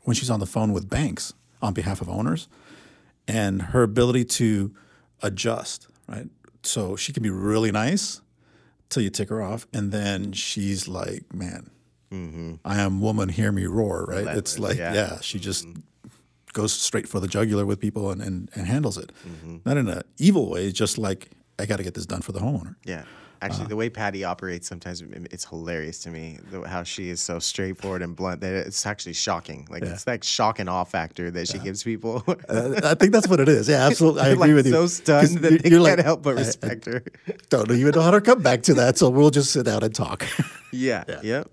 when 0.03 0.15
she's 0.15 0.29
on 0.29 0.39
the 0.39 0.45
phone 0.45 0.73
with 0.73 0.89
banks 0.89 1.33
on 1.61 1.73
behalf 1.73 2.01
of 2.01 2.09
owners, 2.09 2.47
and 3.27 3.61
her 3.61 3.83
ability 3.83 4.25
to 4.25 4.73
adjust, 5.21 5.87
right? 6.07 6.27
So 6.63 6.95
she 6.95 7.11
can 7.13 7.21
be 7.23 7.29
really 7.29 7.71
nice 7.71 8.21
till 8.89 9.03
you 9.03 9.09
tick 9.09 9.29
her 9.29 9.41
off, 9.41 9.67
and 9.73 9.91
then 9.91 10.31
she's 10.31 10.87
like, 10.87 11.33
"Man, 11.33 11.69
I 12.65 12.79
am 12.79 13.01
woman, 13.01 13.29
hear 13.29 13.51
me 13.51 13.65
roar!" 13.65 14.05
Right? 14.07 14.37
it's 14.37 14.57
like, 14.59 14.77
yeah. 14.77 14.93
yeah, 14.93 15.19
she 15.21 15.39
just 15.39 15.67
goes 16.53 16.71
straight 16.73 17.07
for 17.07 17.19
the 17.19 17.27
jugular 17.27 17.65
with 17.65 17.79
people 17.79 18.11
and, 18.11 18.21
and, 18.21 18.49
and 18.55 18.67
handles 18.67 18.97
it. 18.97 19.11
Not 19.65 19.77
in 19.77 19.87
an 19.89 20.03
evil 20.17 20.49
way, 20.49 20.71
just 20.71 20.97
like 20.97 21.29
I 21.59 21.65
got 21.65 21.77
to 21.77 21.83
get 21.83 21.93
this 21.95 22.05
done 22.05 22.21
for 22.21 22.31
the 22.31 22.39
homeowner. 22.39 22.75
Yeah. 22.85 23.03
Actually, 23.41 23.67
the 23.67 23.75
way 23.75 23.89
Patty 23.89 24.23
operates 24.23 24.69
sometimes 24.69 25.01
it's 25.01 25.43
hilarious 25.43 25.99
to 26.03 26.09
me. 26.09 26.39
The, 26.49 26.61
how 26.61 26.83
she 26.83 27.09
is 27.09 27.19
so 27.19 27.39
straightforward 27.39 28.01
and 28.01 28.15
blunt 28.15 28.39
that 28.39 28.53
it's 28.53 28.85
actually 28.85 29.11
shocking. 29.11 29.67
Like 29.69 29.83
it's 29.83 30.05
that 30.05 30.23
shock 30.23 30.59
and 30.59 30.69
awe 30.69 30.85
factor 30.85 31.29
that 31.31 31.49
she 31.49 31.57
gives 31.59 31.83
people. 31.83 32.23
Uh, 32.47 32.79
I 32.85 32.93
think 32.93 33.11
that's 33.11 33.27
what 33.27 33.41
it 33.41 33.49
is. 33.49 33.67
Yeah, 33.67 33.85
absolutely. 33.85 34.21
I 34.21 34.27
agree 34.29 34.47
like, 34.47 34.55
with 34.55 34.67
you. 34.67 34.71
So 34.71 34.87
stunned 34.87 35.39
that 35.39 35.51
you- 35.51 35.57
they 35.57 35.69
you're 35.71 35.83
can't 35.83 35.97
like, 35.97 36.05
help 36.05 36.23
but 36.23 36.37
I- 36.37 36.41
I 36.41 36.45
respect 36.45 36.85
her. 36.85 37.03
don't 37.49 37.67
know 37.67 37.75
even 37.75 37.91
know 37.93 38.01
how 38.01 38.11
to 38.11 38.21
come 38.21 38.41
back 38.41 38.61
to 38.63 38.73
that, 38.75 38.97
so 38.97 39.09
we'll 39.09 39.29
just 39.29 39.51
sit 39.51 39.65
down 39.65 39.83
and 39.83 39.93
talk. 39.93 40.25
Yeah. 40.71 41.03
Yep. 41.21 41.49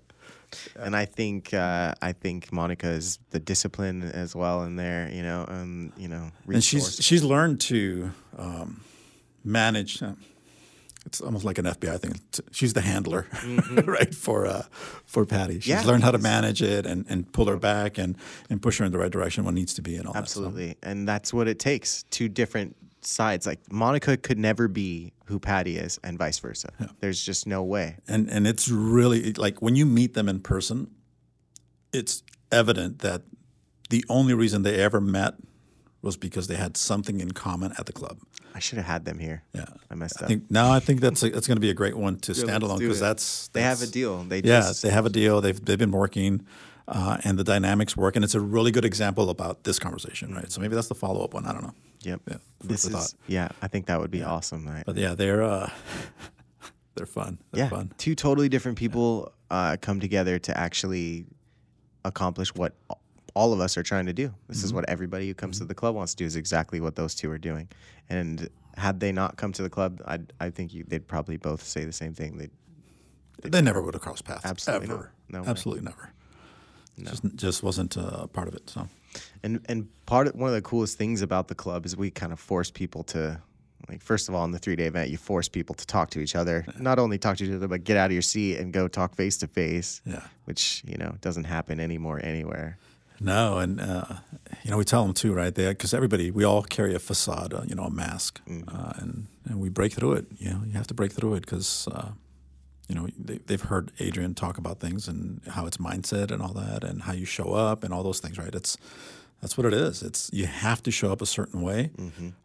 And 0.79 0.95
I 0.95 1.05
think 1.05 1.53
uh, 1.53 1.93
I 2.01 2.11
think 2.11 2.51
Monica 2.51 2.87
is 2.87 3.19
the 3.29 3.39
discipline 3.39 4.03
as 4.03 4.35
well 4.35 4.63
in 4.63 4.75
there. 4.75 5.09
You 5.11 5.23
know, 5.23 5.45
and 5.47 5.91
you 5.97 6.07
know, 6.07 6.31
and 6.47 6.63
she's 6.63 7.03
she's 7.03 7.23
learned 7.23 7.61
to 7.61 8.11
um, 8.37 8.81
manage. 9.43 10.01
Uh, 10.01 10.13
it's 11.05 11.19
almost 11.19 11.43
like 11.43 11.57
an 11.57 11.65
FBI 11.65 11.99
thing. 11.99 12.19
She's 12.51 12.73
the 12.73 12.81
handler, 12.81 13.27
right 13.85 14.13
for 14.13 14.45
uh, 14.45 14.63
for 15.05 15.25
Patty. 15.25 15.59
She's 15.59 15.73
Mm-hmm. 15.73 15.85
Yeah, 15.85 15.91
learned 15.91 16.03
how 16.03 16.11
to 16.11 16.19
manage 16.19 16.61
it 16.61 16.85
and, 16.85 17.05
and 17.09 17.31
pull 17.31 17.47
her 17.47 17.57
back 17.57 17.97
and, 17.97 18.15
and 18.49 18.61
push 18.61 18.77
her 18.77 18.85
in 18.85 18.91
the 18.91 18.99
right 18.99 19.11
direction 19.11 19.43
when 19.43 19.55
needs 19.55 19.73
to 19.75 19.81
be 19.81 19.95
and 19.95 20.07
all 20.07 20.15
Absolutely. 20.15 20.77
And 20.83 21.07
that's 21.07 21.33
what 21.33 21.47
it 21.47 21.57
takes. 21.57 22.03
Two 22.11 22.29
different 22.29 22.75
sides. 23.01 23.45
Like 23.45 23.59
Monica 23.71 24.17
could 24.17 24.37
never 24.37 24.67
be 24.67 25.13
who 25.25 25.39
Patty 25.39 25.77
is 25.77 25.99
and 26.03 26.17
vice 26.17 26.39
versa. 26.39 26.69
There's 26.99 27.23
just 27.23 27.47
no 27.47 27.63
way. 27.63 27.97
And 28.07 28.29
and 28.29 28.45
it's 28.47 28.69
really 28.69 29.33
like 29.33 29.61
when 29.61 29.75
you 29.75 29.85
meet 29.85 30.13
them 30.13 30.27
in 30.29 30.39
person, 30.41 30.89
it's 31.93 32.23
evident 32.51 32.99
that 32.99 33.21
the 33.89 34.03
only 34.09 34.33
reason 34.33 34.63
they 34.63 34.75
ever 34.75 35.01
met 35.01 35.35
was 36.01 36.17
because 36.17 36.47
they 36.47 36.55
had 36.55 36.77
something 36.77 37.19
in 37.19 37.31
common 37.31 37.73
at 37.77 37.85
the 37.85 37.93
club. 37.93 38.17
I 38.55 38.59
should 38.59 38.77
have 38.77 38.87
had 38.87 39.05
them 39.05 39.19
here. 39.19 39.43
Yeah, 39.53 39.65
I 39.89 39.95
messed 39.95 40.21
I 40.21 40.25
up. 40.25 40.27
think 40.29 40.49
no, 40.51 40.69
I 40.71 40.79
think 40.79 40.99
that's 40.99 41.23
a, 41.23 41.29
that's 41.29 41.47
going 41.47 41.57
to 41.57 41.61
be 41.61 41.69
a 41.69 41.73
great 41.73 41.95
one 41.95 42.17
to 42.21 42.33
stand 42.33 42.63
alone 42.63 42.79
because 42.79 42.97
it. 42.97 43.01
that's, 43.01 43.47
They 43.49 43.61
have 43.61 43.77
a 43.77 43.81
that's- 43.81 43.91
deal. 43.91 44.23
They 44.23 44.37
Yeah, 44.37 44.61
just 44.61 44.81
they 44.83 44.89
have 44.89 45.05
a 45.05 45.09
deal. 45.09 45.39
They've 45.41 45.63
they've 45.63 45.77
been 45.77 45.91
working, 45.91 46.45
uh, 46.87 47.17
and 47.23 47.37
the 47.39 47.43
dynamics 47.43 47.95
work, 47.95 48.15
and 48.15 48.23
it's 48.25 48.35
a 48.35 48.39
really 48.41 48.71
good 48.71 48.85
example 48.85 49.29
about 49.29 49.63
this 49.63 49.79
conversation, 49.79 50.33
right? 50.33 50.51
So 50.51 50.61
maybe 50.61 50.75
that's 50.75 50.87
the 50.87 50.95
follow 50.95 51.23
up 51.23 51.33
one. 51.33 51.45
I 51.45 51.53
don't 51.53 51.63
know. 51.63 51.73
Yep. 52.03 52.21
Yeah, 52.29 52.37
This 52.63 52.85
is 52.85 52.91
thought. 52.91 53.13
yeah, 53.27 53.49
I 53.61 53.67
think 53.67 53.85
that 53.85 53.99
would 53.99 54.11
be 54.11 54.23
awesome. 54.23 54.67
Right? 54.67 54.83
But 54.85 54.97
yeah, 54.97 55.13
they're 55.15 55.43
uh, 55.43 55.69
they're 56.95 57.05
fun. 57.05 57.37
They're 57.51 57.65
yeah. 57.65 57.69
fun. 57.69 57.91
Two 57.97 58.15
totally 58.15 58.49
different 58.49 58.77
people 58.77 59.31
uh, 59.49 59.77
come 59.81 59.99
together 59.99 60.39
to 60.39 60.57
actually 60.57 61.25
accomplish 62.05 62.53
what 62.55 62.73
all 63.33 63.53
of 63.53 63.59
us 63.61 63.77
are 63.77 63.83
trying 63.83 64.07
to 64.07 64.13
do. 64.13 64.33
This 64.47 64.57
Mm-hmm. 64.57 64.65
is 64.65 64.73
what 64.73 64.89
everybody 64.89 65.27
who 65.27 65.33
comes 65.33 65.59
to 65.59 65.65
the 65.65 65.75
club 65.75 65.95
wants 65.95 66.13
to 66.15 66.17
do 66.17 66.25
is 66.25 66.35
exactly 66.35 66.81
what 66.81 66.95
those 66.95 67.15
two 67.15 67.29
are 67.31 67.37
doing. 67.37 67.69
And 68.09 68.49
had 68.75 68.99
they 68.99 69.11
not 69.11 69.37
come 69.37 69.51
to 69.53 69.61
the 69.61 69.69
club, 69.69 70.01
I 70.05 70.19
I 70.39 70.49
think 70.49 70.73
you, 70.73 70.83
they'd 70.87 71.07
probably 71.07 71.37
both 71.37 71.63
say 71.63 71.85
the 71.85 71.93
same 71.93 72.13
thing. 72.13 72.37
They'd 72.37 72.51
They 73.51 73.61
never 73.61 73.81
would 73.81 73.93
have 73.93 74.01
crossed 74.01 74.25
paths. 74.25 74.43
Absolutely 74.45 74.87
not. 74.87 74.93
ever. 74.95 75.11
No 75.29 75.41
way. 75.43 75.47
absolutely 75.47 75.83
never. 77.01 77.15
Just 77.15 77.35
just 77.35 77.63
wasn't 77.63 77.97
uh, 77.97 78.21
a 78.21 78.27
part 78.27 78.47
of 78.47 78.53
it. 78.53 78.69
So 78.69 78.87
And 79.43 79.61
and 79.67 79.87
part 80.05 80.27
of 80.27 80.35
one 80.35 80.49
of 80.49 80.55
the 80.55 80.61
coolest 80.61 80.97
things 80.97 81.21
about 81.21 81.47
the 81.47 81.55
club 81.55 81.85
is 81.85 81.95
we 81.97 82.11
kind 82.11 82.31
of 82.31 82.39
force 82.39 82.71
people 82.71 83.03
to 83.05 83.41
like 83.89 84.01
first 84.01 84.29
of 84.29 84.35
all 84.35 84.45
in 84.45 84.51
the 84.51 84.59
three 84.59 84.75
day 84.75 84.85
event 84.85 85.09
you 85.09 85.17
force 85.17 85.49
people 85.49 85.75
to 85.75 85.85
talk 85.85 86.09
to 86.11 86.19
each 86.19 86.35
other. 86.35 86.65
Not 86.79 86.99
only 86.99 87.17
talk 87.17 87.37
to 87.37 87.45
each 87.45 87.51
other, 87.51 87.67
but 87.67 87.83
get 87.83 87.97
out 87.97 88.07
of 88.07 88.13
your 88.13 88.21
seat 88.21 88.57
and 88.57 88.71
go 88.73 88.87
talk 88.87 89.15
face 89.15 89.37
to 89.37 89.47
face. 89.47 90.01
Yeah. 90.05 90.23
Which, 90.45 90.83
you 90.85 90.97
know, 90.97 91.15
doesn't 91.21 91.45
happen 91.45 91.79
anymore 91.79 92.19
anywhere. 92.23 92.77
No, 93.23 93.59
and 93.59 93.79
uh, 93.79 94.05
you 94.63 94.71
know 94.71 94.77
we 94.77 94.83
tell 94.83 95.03
them 95.03 95.13
too, 95.13 95.31
right? 95.31 95.53
Because 95.53 95.93
everybody, 95.93 96.31
we 96.31 96.43
all 96.43 96.63
carry 96.63 96.95
a 96.95 96.99
facade, 96.99 97.53
uh, 97.53 97.61
you 97.67 97.75
know, 97.75 97.83
a 97.83 97.91
mask, 97.91 98.41
uh, 98.49 98.93
and 98.97 99.27
and 99.45 99.59
we 99.61 99.69
break 99.69 99.93
through 99.93 100.13
it. 100.13 100.25
You 100.39 100.49
know, 100.49 100.61
you 100.65 100.73
have 100.73 100.87
to 100.87 100.95
break 100.95 101.11
through 101.11 101.35
it 101.35 101.41
because 101.41 101.87
uh, 101.91 102.09
you 102.91 102.95
know 102.97 103.07
they, 103.17 103.37
they've 103.47 103.61
heard 103.71 103.91
Adrian 103.99 104.33
talk 104.33 104.57
about 104.57 104.79
things 104.79 105.07
and 105.07 105.41
how 105.55 105.65
it's 105.67 105.77
mindset 105.77 106.29
and 106.31 106.41
all 106.41 106.53
that, 106.53 106.83
and 106.83 107.03
how 107.03 107.13
you 107.13 107.25
show 107.25 107.53
up 107.53 107.83
and 107.83 107.93
all 107.93 108.03
those 108.03 108.19
things, 108.19 108.37
right? 108.37 108.53
It's 108.53 108.77
that's 109.41 109.57
what 109.57 109.65
it 109.65 109.73
is. 109.73 110.03
It's 110.03 110.29
you 110.33 110.45
have 110.45 110.83
to 110.83 110.91
show 110.91 111.11
up 111.13 111.21
a 111.21 111.25
certain 111.25 111.61
way. 111.61 111.91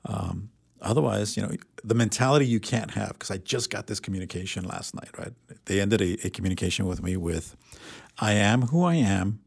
Um, 0.04 0.50
otherwise, 0.80 1.36
you 1.36 1.42
know, 1.42 1.50
the 1.82 1.94
mentality 1.94 2.46
you 2.46 2.60
can't 2.60 2.92
have. 2.92 3.12
Because 3.14 3.30
I 3.32 3.38
just 3.38 3.70
got 3.70 3.88
this 3.88 4.00
communication 4.00 4.64
last 4.64 4.94
night, 4.94 5.10
right? 5.18 5.32
They 5.64 5.80
ended 5.80 6.00
a, 6.00 6.26
a 6.26 6.30
communication 6.30 6.86
with 6.86 7.02
me 7.02 7.16
with, 7.16 7.56
"I 8.18 8.32
am 8.34 8.62
who 8.70 8.84
I 8.84 8.94
am." 8.94 9.40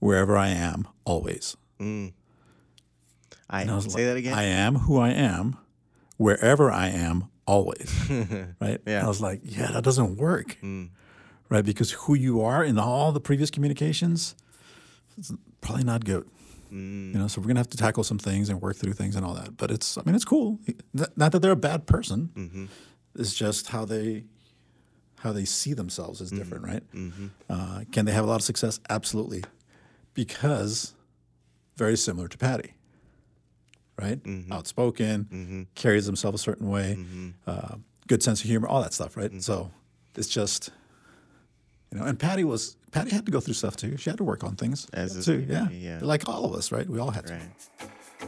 wherever 0.00 0.36
I 0.36 0.48
am, 0.48 0.88
always. 1.04 1.56
I, 3.48 3.62
And 3.62 3.70
I 3.70 3.78
say 3.80 3.88
like, 3.88 3.96
that 3.96 4.16
again. 4.16 4.34
I 4.34 4.44
am 4.44 4.76
who 4.76 4.98
I 4.98 5.10
am, 5.10 5.56
wherever 6.16 6.70
I 6.70 6.88
am, 6.88 7.29
always. 7.50 7.92
right? 8.60 8.80
Yeah. 8.86 9.04
I 9.04 9.08
was 9.08 9.20
like, 9.20 9.40
yeah, 9.42 9.72
that 9.72 9.82
doesn't 9.82 10.16
work. 10.16 10.56
Mm. 10.62 10.90
Right? 11.48 11.64
Because 11.64 11.90
who 11.90 12.14
you 12.14 12.42
are 12.42 12.62
in 12.62 12.78
all 12.78 13.10
the 13.10 13.20
previous 13.20 13.50
communications, 13.50 14.36
it's 15.18 15.32
probably 15.60 15.84
not 15.84 16.04
good. 16.04 16.28
Mm. 16.72 17.12
You 17.12 17.18
know, 17.18 17.26
so 17.26 17.40
we're 17.40 17.48
gonna 17.48 17.58
have 17.58 17.70
to 17.70 17.76
tackle 17.76 18.04
some 18.04 18.18
things 18.18 18.48
and 18.48 18.60
work 18.60 18.76
through 18.76 18.92
things 18.92 19.16
and 19.16 19.26
all 19.26 19.34
that. 19.34 19.56
But 19.56 19.72
it's, 19.72 19.98
I 19.98 20.02
mean, 20.06 20.14
it's 20.14 20.24
cool. 20.24 20.60
Not 20.94 21.16
not 21.16 21.32
that 21.32 21.40
they're 21.42 21.50
a 21.50 21.56
bad 21.56 21.86
person. 21.86 22.30
Mm-hmm. 22.34 22.66
It's 23.16 23.34
just 23.34 23.66
how 23.66 23.84
they, 23.84 24.24
how 25.18 25.32
they 25.32 25.44
see 25.44 25.74
themselves 25.74 26.20
is 26.20 26.30
different, 26.30 26.64
mm-hmm. 26.64 26.72
right? 26.72 26.92
Mm-hmm. 26.94 27.26
Uh, 27.48 27.80
can 27.90 28.06
they 28.06 28.12
have 28.12 28.24
a 28.24 28.28
lot 28.28 28.36
of 28.36 28.42
success? 28.42 28.78
Absolutely, 28.88 29.42
because 30.14 30.94
very 31.76 31.96
similar 31.96 32.28
to 32.28 32.38
Patty, 32.38 32.74
right? 34.00 34.18
Outspoken, 34.50 35.66
carries 35.74 36.06
himself 36.06 36.34
a 36.34 36.38
certain 36.38 36.68
way, 36.68 36.98
uh, 37.46 37.76
good 38.08 38.22
sense 38.22 38.42
of 38.42 38.48
humor, 38.48 38.66
all 38.68 38.82
that 38.82 38.92
stuff, 38.92 39.16
right? 39.16 39.30
So 39.42 39.70
it's 40.16 40.28
just, 40.28 40.70
you 41.92 41.98
know, 41.98 42.04
and 42.06 42.18
Patty 42.18 42.44
was 42.44 42.76
Patty 42.92 43.10
had 43.10 43.26
to 43.26 43.32
go 43.32 43.40
through 43.40 43.54
stuff 43.54 43.76
too. 43.76 43.96
She 43.96 44.10
had 44.10 44.16
to 44.18 44.24
work 44.24 44.42
on 44.42 44.56
things 44.56 44.86
As 44.92 45.24
too. 45.24 45.46
Yeah. 45.48 45.68
yeah. 45.70 45.98
like 46.02 46.28
all 46.28 46.44
of 46.44 46.54
us, 46.54 46.72
right? 46.72 46.88
We 46.88 46.98
all 46.98 47.10
had 47.10 47.26
to. 47.28 47.40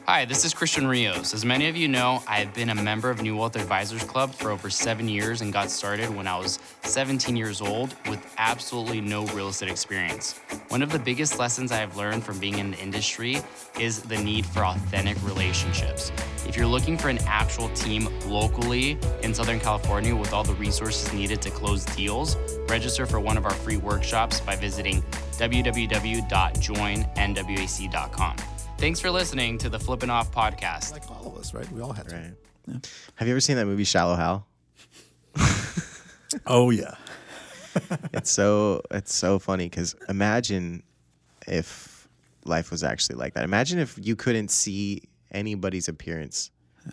Hi, 0.06 0.24
this 0.24 0.44
is 0.44 0.52
Christian 0.52 0.88
Rios. 0.88 1.32
As 1.32 1.44
many 1.44 1.68
of 1.68 1.76
you 1.76 1.86
know, 1.86 2.24
I've 2.26 2.52
been 2.54 2.70
a 2.70 2.74
member 2.74 3.08
of 3.08 3.22
New 3.22 3.36
Wealth 3.36 3.54
Advisors 3.54 4.02
Club 4.02 4.34
for 4.34 4.50
over 4.50 4.68
seven 4.68 5.08
years 5.08 5.42
and 5.42 5.52
got 5.52 5.70
started 5.70 6.10
when 6.10 6.26
I 6.26 6.36
was 6.36 6.58
17 6.82 7.36
years 7.36 7.60
old 7.60 7.94
with 8.08 8.34
absolutely 8.36 9.00
no 9.00 9.26
real 9.26 9.46
estate 9.46 9.70
experience. 9.70 10.40
One 10.70 10.82
of 10.82 10.90
the 10.90 10.98
biggest 10.98 11.38
lessons 11.38 11.70
I 11.70 11.76
have 11.76 11.96
learned 11.96 12.24
from 12.24 12.40
being 12.40 12.58
in 12.58 12.72
the 12.72 12.80
industry 12.80 13.38
is 13.78 14.02
the 14.02 14.18
need 14.18 14.44
for 14.44 14.64
authentic 14.64 15.22
relationships. 15.22 16.10
If 16.48 16.56
you're 16.56 16.66
looking 16.66 16.98
for 16.98 17.08
an 17.08 17.20
actual 17.28 17.68
team 17.68 18.08
locally 18.26 18.98
in 19.22 19.32
Southern 19.32 19.60
California 19.60 20.16
with 20.16 20.32
all 20.32 20.42
the 20.42 20.54
resources 20.54 21.12
needed 21.12 21.40
to 21.42 21.50
close 21.50 21.84
deals, 21.84 22.36
register 22.68 23.06
for 23.06 23.20
one 23.20 23.36
of 23.36 23.44
our 23.44 23.54
free 23.54 23.76
workshops 23.76 24.40
by 24.40 24.56
visiting 24.56 25.00
www.joinnwac.com. 25.38 28.36
Thanks 28.82 28.98
for 28.98 29.12
listening 29.12 29.58
to 29.58 29.68
the 29.68 29.78
Flippin' 29.78 30.10
Off 30.10 30.32
podcast. 30.32 30.90
Like 30.90 31.08
all 31.08 31.24
of 31.24 31.36
us, 31.38 31.54
right? 31.54 31.70
We 31.70 31.80
all 31.80 31.92
had 31.92 32.08
to. 32.08 32.16
Right. 32.16 32.90
Have 33.14 33.28
you 33.28 33.32
ever 33.32 33.38
seen 33.38 33.54
that 33.54 33.66
movie 33.66 33.84
Shallow 33.84 34.16
Hal? 34.16 34.44
Oh 36.46 36.70
yeah. 36.70 36.96
it's 38.12 38.32
so 38.32 38.82
it's 38.90 39.14
so 39.14 39.38
funny 39.38 39.66
because 39.66 39.94
imagine 40.08 40.82
if 41.46 42.08
life 42.44 42.72
was 42.72 42.82
actually 42.82 43.16
like 43.16 43.34
that. 43.34 43.44
Imagine 43.44 43.78
if 43.78 43.96
you 44.02 44.16
couldn't 44.16 44.50
see 44.50 45.02
anybody's 45.30 45.86
appearance. 45.86 46.50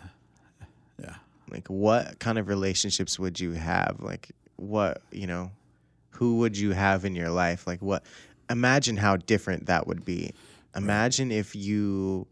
Yeah. 1.02 1.16
Like, 1.50 1.66
what 1.66 2.20
kind 2.20 2.38
of 2.38 2.46
relationships 2.46 3.18
would 3.18 3.40
you 3.40 3.50
have? 3.52 3.96
Like, 3.98 4.30
what 4.54 5.02
you 5.10 5.26
know, 5.26 5.50
who 6.10 6.38
would 6.38 6.56
you 6.56 6.70
have 6.70 7.04
in 7.04 7.16
your 7.16 7.30
life? 7.30 7.66
Like, 7.66 7.82
what? 7.82 8.04
Imagine 8.48 8.96
how 8.96 9.16
different 9.16 9.66
that 9.66 9.88
would 9.88 10.04
be. 10.04 10.34
Imagine 10.76 11.32
if 11.32 11.56
you 11.56 12.26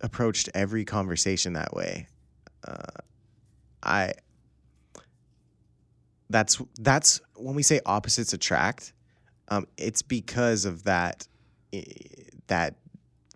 approached 0.00 0.48
every 0.54 0.84
conversation 0.84 1.54
that 1.54 1.74
way. 1.74 2.08
Uh, 2.66 3.00
I 3.82 4.12
that's 6.30 6.60
that's 6.80 7.20
when 7.36 7.54
we 7.54 7.62
say 7.62 7.80
opposites 7.86 8.32
attract 8.32 8.92
um, 9.48 9.66
it's 9.76 10.02
because 10.02 10.64
of 10.64 10.84
that 10.84 11.28
eh, 11.72 11.82
that 12.46 12.76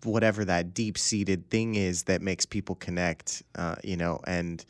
whatever 0.04 0.44
that 0.44 0.72
deep-seated 0.74 1.50
thing 1.50 1.74
is 1.74 2.04
that 2.04 2.22
makes 2.22 2.46
people 2.46 2.74
connect 2.76 3.42
uh, 3.56 3.76
you 3.84 3.96
know 3.96 4.20
and 4.26 4.64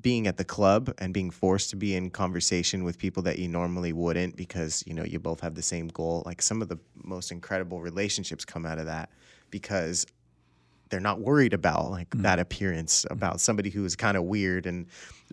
being 0.00 0.26
at 0.26 0.36
the 0.36 0.44
club 0.44 0.92
and 0.98 1.12
being 1.12 1.30
forced 1.30 1.70
to 1.70 1.76
be 1.76 1.96
in 1.96 2.10
conversation 2.10 2.84
with 2.84 2.96
people 2.98 3.22
that 3.24 3.38
you 3.38 3.48
normally 3.48 3.92
wouldn't 3.92 4.36
because 4.36 4.84
you 4.86 4.94
know 4.94 5.04
you 5.04 5.18
both 5.18 5.40
have 5.40 5.54
the 5.54 5.62
same 5.62 5.88
goal 5.88 6.22
like 6.24 6.40
some 6.40 6.62
of 6.62 6.68
the 6.68 6.78
most 7.02 7.32
incredible 7.32 7.80
relationships 7.80 8.44
come 8.44 8.64
out 8.64 8.78
of 8.78 8.86
that 8.86 9.10
because 9.50 10.06
they're 10.90 11.00
not 11.00 11.20
worried 11.20 11.52
about 11.52 11.90
like 11.90 12.08
mm. 12.10 12.22
that 12.22 12.38
appearance 12.38 13.04
mm. 13.04 13.12
about 13.12 13.40
somebody 13.40 13.68
who 13.68 13.84
is 13.84 13.96
kind 13.96 14.16
of 14.16 14.22
weird 14.24 14.64
and 14.64 14.86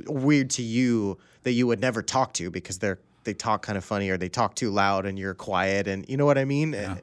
weird 0.07 0.49
to 0.49 0.63
you 0.63 1.17
that 1.43 1.51
you 1.51 1.67
would 1.67 1.79
never 1.79 2.01
talk 2.01 2.33
to 2.33 2.49
because 2.49 2.79
they're 2.79 2.99
they 3.25 3.33
talk 3.33 3.61
kind 3.61 3.77
of 3.77 3.83
funny 3.83 4.09
or 4.09 4.17
they 4.17 4.29
talk 4.29 4.55
too 4.55 4.71
loud 4.71 5.05
and 5.05 5.19
you're 5.19 5.33
quiet 5.33 5.85
and 5.85 6.07
you 6.07 6.15
know 6.15 6.25
what 6.25 6.37
I 6.37 6.45
mean? 6.45 6.73
And 6.73 6.97
eh, 6.97 7.01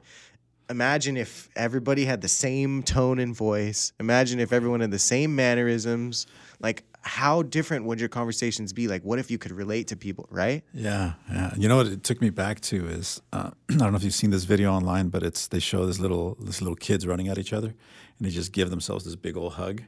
Imagine 0.69 1.15
if 1.15 1.47
everybody 1.55 2.05
had 2.05 2.21
the 2.21 2.27
same 2.27 2.81
tone 2.81 3.19
and 3.19 3.35
voice. 3.35 3.93
Imagine 3.99 4.39
if 4.39 4.51
everyone 4.51 4.79
had 4.79 4.89
the 4.89 4.97
same 4.97 5.35
mannerisms. 5.35 6.25
Like 6.59 6.83
how 7.05 7.43
different 7.43 7.85
would 7.85 7.99
your 7.99 8.09
conversations 8.09 8.73
be? 8.73 8.87
Like, 8.87 9.03
what 9.03 9.19
if 9.19 9.29
you 9.29 9.37
could 9.37 9.51
relate 9.51 9.87
to 9.89 9.95
people, 9.95 10.27
right? 10.31 10.63
Yeah, 10.73 11.13
yeah. 11.31 11.53
You 11.55 11.69
know 11.69 11.77
what 11.77 11.85
it 11.85 12.03
took 12.03 12.19
me 12.19 12.31
back 12.31 12.61
to 12.61 12.87
is 12.87 13.21
uh, 13.31 13.51
I 13.69 13.75
don't 13.75 13.91
know 13.91 13.97
if 13.97 14.03
you've 14.03 14.13
seen 14.13 14.31
this 14.31 14.45
video 14.45 14.73
online, 14.73 15.09
but 15.09 15.21
it's 15.21 15.47
they 15.47 15.59
show 15.59 15.85
this 15.85 15.99
little 15.99 16.35
this 16.39 16.61
little 16.61 16.75
kids 16.75 17.05
running 17.05 17.27
at 17.27 17.37
each 17.37 17.53
other, 17.53 17.67
and 17.67 18.27
they 18.27 18.31
just 18.31 18.51
give 18.51 18.71
themselves 18.71 19.05
this 19.05 19.15
big 19.15 19.37
old 19.37 19.53
hug, 19.53 19.83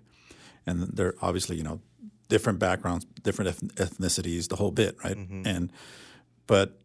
and 0.67 0.83
they're 0.83 1.15
obviously 1.21 1.57
you 1.57 1.63
know 1.63 1.81
different 2.29 2.59
backgrounds, 2.59 3.05
different 3.23 3.49
eth- 3.49 3.75
ethnicities, 3.75 4.47
the 4.49 4.57
whole 4.57 4.71
bit, 4.71 4.95
right? 5.03 5.17
Mm-hmm. 5.17 5.41
And 5.47 5.71
but 6.45 6.79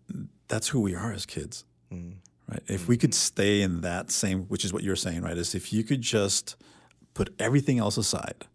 that's 0.48 0.68
who 0.68 0.80
we 0.80 0.94
are 0.94 1.12
as 1.12 1.26
kids, 1.26 1.66
mm. 1.92 2.14
right? 2.48 2.62
If 2.68 2.88
we 2.88 2.96
mm-hmm. 2.96 3.00
could 3.02 3.14
stay 3.14 3.60
in 3.60 3.82
that 3.82 4.10
same, 4.10 4.44
which 4.44 4.64
is 4.64 4.72
what 4.72 4.82
you're 4.82 4.96
saying, 4.96 5.20
right? 5.20 5.36
Is 5.36 5.54
if 5.54 5.74
you 5.74 5.84
could 5.84 6.00
just 6.00 6.56
put 7.12 7.34
everything 7.38 7.78
else 7.78 7.98
aside, 7.98 8.46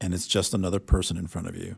and 0.00 0.14
it's 0.14 0.26
just 0.26 0.54
another 0.54 0.80
person 0.80 1.16
in 1.16 1.26
front 1.26 1.48
of 1.48 1.56
you, 1.56 1.76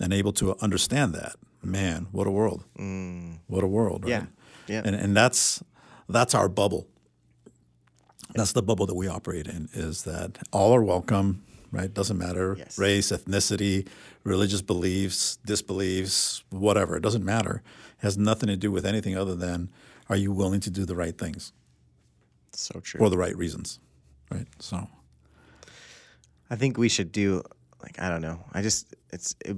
and 0.00 0.12
able 0.12 0.32
to 0.34 0.56
understand 0.60 1.14
that, 1.14 1.36
man, 1.62 2.08
what 2.12 2.26
a 2.26 2.30
world! 2.30 2.64
Mm. 2.78 3.38
What 3.46 3.62
a 3.64 3.66
world! 3.68 4.04
Right? 4.04 4.10
Yeah, 4.10 4.26
yeah. 4.68 4.82
And 4.84 4.94
and 4.96 5.16
that's 5.16 5.62
that's 6.08 6.34
our 6.34 6.48
bubble. 6.48 6.86
That's 8.34 8.52
the 8.52 8.62
bubble 8.62 8.86
that 8.86 8.94
we 8.94 9.06
operate 9.08 9.46
in. 9.46 9.68
Is 9.72 10.02
that 10.04 10.38
all 10.52 10.74
are 10.74 10.82
welcome, 10.82 11.44
right? 11.70 11.92
Doesn't 11.92 12.18
matter 12.18 12.56
Yes. 12.58 12.78
race, 12.78 13.12
ethnicity, 13.12 13.86
religious 14.24 14.60
beliefs, 14.62 15.38
disbeliefs, 15.44 16.42
whatever. 16.50 16.96
It 16.96 17.02
doesn't 17.02 17.24
matter. 17.24 17.62
It 17.98 18.02
has 18.02 18.18
nothing 18.18 18.48
to 18.48 18.56
do 18.56 18.72
with 18.72 18.84
anything 18.86 19.16
other 19.16 19.34
than 19.36 19.70
are 20.08 20.16
you 20.16 20.32
willing 20.32 20.60
to 20.60 20.70
do 20.70 20.84
the 20.84 20.96
right 20.96 21.16
things 21.16 21.52
So 22.52 22.80
true. 22.80 22.98
for 22.98 23.08
the 23.08 23.16
right 23.18 23.36
reasons, 23.36 23.78
right? 24.30 24.46
So 24.58 24.88
I 26.54 26.56
think 26.56 26.78
we 26.78 26.88
should 26.88 27.10
do 27.10 27.42
like 27.82 28.00
I 28.00 28.08
don't 28.08 28.22
know. 28.22 28.38
I 28.52 28.62
just 28.62 28.94
it's 29.10 29.34
it, 29.44 29.56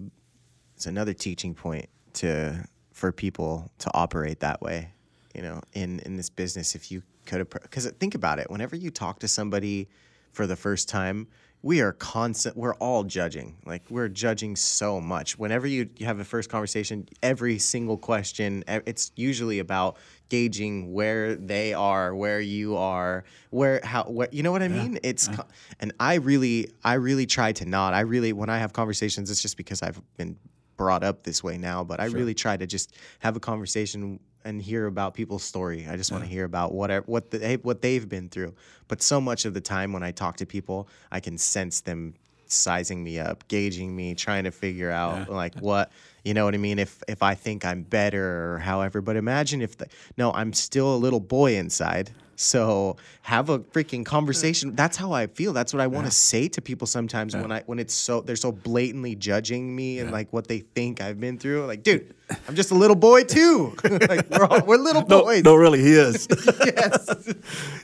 it's 0.74 0.86
another 0.86 1.12
teaching 1.12 1.52
point 1.52 1.90
to 2.14 2.66
for 2.94 3.12
people 3.12 3.70
to 3.80 3.90
operate 3.92 4.40
that 4.40 4.62
way. 4.62 4.92
You 5.34 5.42
know, 5.42 5.60
in 5.74 5.98
in 6.06 6.16
this 6.16 6.30
business, 6.30 6.74
if 6.74 6.90
you 6.90 7.02
could 7.26 7.50
because 7.50 7.86
think 8.00 8.14
about 8.14 8.38
it. 8.38 8.50
Whenever 8.50 8.76
you 8.76 8.90
talk 8.90 9.18
to 9.18 9.28
somebody 9.28 9.88
for 10.32 10.46
the 10.46 10.56
first 10.56 10.88
time, 10.88 11.28
we 11.62 11.80
are 11.80 11.92
constant. 11.92 12.56
We're 12.56 12.74
all 12.74 13.04
judging. 13.04 13.56
Like 13.66 13.82
we're 13.90 14.08
judging 14.08 14.56
so 14.56 15.00
much. 15.00 15.38
Whenever 15.38 15.66
you, 15.66 15.88
you 15.96 16.06
have 16.06 16.20
a 16.20 16.24
first 16.24 16.48
conversation, 16.48 17.08
every 17.22 17.58
single 17.58 17.96
question, 17.98 18.62
it's 18.68 19.10
usually 19.16 19.58
about 19.58 19.96
gauging 20.28 20.92
where 20.92 21.34
they 21.34 21.74
are, 21.74 22.14
where 22.14 22.40
you 22.40 22.76
are, 22.76 23.24
where 23.50 23.80
how 23.82 24.04
where 24.04 24.28
you 24.30 24.42
know 24.42 24.52
what 24.52 24.62
I 24.62 24.68
mean. 24.68 24.98
It's 25.02 25.28
co- 25.28 25.46
and 25.80 25.92
I 25.98 26.14
really 26.14 26.70
I 26.84 26.94
really 26.94 27.26
try 27.26 27.52
to 27.52 27.64
not. 27.64 27.94
I 27.94 28.00
really 28.00 28.32
when 28.32 28.48
I 28.48 28.58
have 28.58 28.72
conversations, 28.72 29.30
it's 29.30 29.42
just 29.42 29.56
because 29.56 29.82
I've 29.82 30.00
been 30.16 30.36
brought 30.76 31.02
up 31.02 31.22
this 31.22 31.42
way 31.42 31.58
now. 31.58 31.82
But 31.84 32.00
I 32.00 32.06
really 32.06 32.34
try 32.34 32.56
to 32.56 32.66
just 32.66 32.94
have 33.20 33.34
a 33.36 33.40
conversation 33.40 34.20
and 34.46 34.62
hear 34.62 34.86
about 34.86 35.12
people's 35.12 35.42
story. 35.42 35.86
I 35.88 35.96
just 35.96 36.12
want 36.12 36.22
to 36.22 36.30
hear 36.30 36.44
about 36.44 36.72
whatever 36.72 37.04
what 37.06 37.30
the, 37.30 37.58
what 37.62 37.82
they've 37.82 38.08
been 38.08 38.28
through. 38.28 38.54
But 38.88 39.02
so 39.02 39.20
much 39.20 39.44
of 39.44 39.54
the 39.54 39.60
time 39.60 39.92
when 39.92 40.02
I 40.02 40.12
talk 40.12 40.36
to 40.36 40.46
people, 40.46 40.88
I 41.10 41.20
can 41.20 41.36
sense 41.36 41.80
them 41.80 42.14
sizing 42.46 43.02
me 43.02 43.18
up, 43.18 43.46
gauging 43.48 43.94
me, 43.94 44.14
trying 44.14 44.44
to 44.44 44.52
figure 44.52 44.90
out 44.90 45.28
like 45.28 45.56
what 45.60 45.90
you 46.24 46.32
know 46.32 46.44
what 46.44 46.54
I 46.54 46.58
mean. 46.58 46.78
If 46.78 47.02
if 47.08 47.22
I 47.22 47.34
think 47.34 47.64
I'm 47.64 47.82
better 47.82 48.54
or 48.54 48.58
however. 48.58 49.00
But 49.00 49.16
imagine 49.16 49.60
if 49.60 49.76
the 49.76 49.88
no, 50.16 50.32
I'm 50.32 50.52
still 50.52 50.94
a 50.94 50.96
little 50.96 51.20
boy 51.20 51.56
inside. 51.56 52.12
So 52.36 52.96
have 53.22 53.48
a 53.48 53.58
freaking 53.58 54.04
conversation. 54.04 54.76
That's 54.76 54.96
how 54.96 55.12
I 55.12 55.26
feel. 55.26 55.52
That's 55.52 55.72
what 55.72 55.80
I 55.80 55.86
want 55.86 56.06
to 56.06 56.12
say 56.12 56.48
to 56.48 56.60
people 56.60 56.86
sometimes 56.86 57.34
when 57.34 57.50
I 57.50 57.62
when 57.66 57.78
it's 57.78 57.94
so 57.94 58.20
they're 58.20 58.36
so 58.36 58.52
blatantly 58.52 59.14
judging 59.16 59.74
me 59.74 59.98
and 59.98 60.10
like 60.10 60.32
what 60.32 60.46
they 60.46 60.60
think 60.60 61.00
I've 61.00 61.18
been 61.18 61.38
through. 61.38 61.66
Like, 61.66 61.82
dude, 61.82 62.14
I'm 62.46 62.54
just 62.54 62.70
a 62.70 62.74
little 62.74 62.96
boy 62.96 63.24
too. 63.24 63.74
like 63.84 64.28
we're 64.30 64.46
all, 64.46 64.60
we're 64.62 64.76
little 64.76 65.02
boys. 65.02 65.42
no, 65.42 65.54
really, 65.54 65.80
he 65.80 65.94
is. 65.94 66.28
yes. 66.64 67.34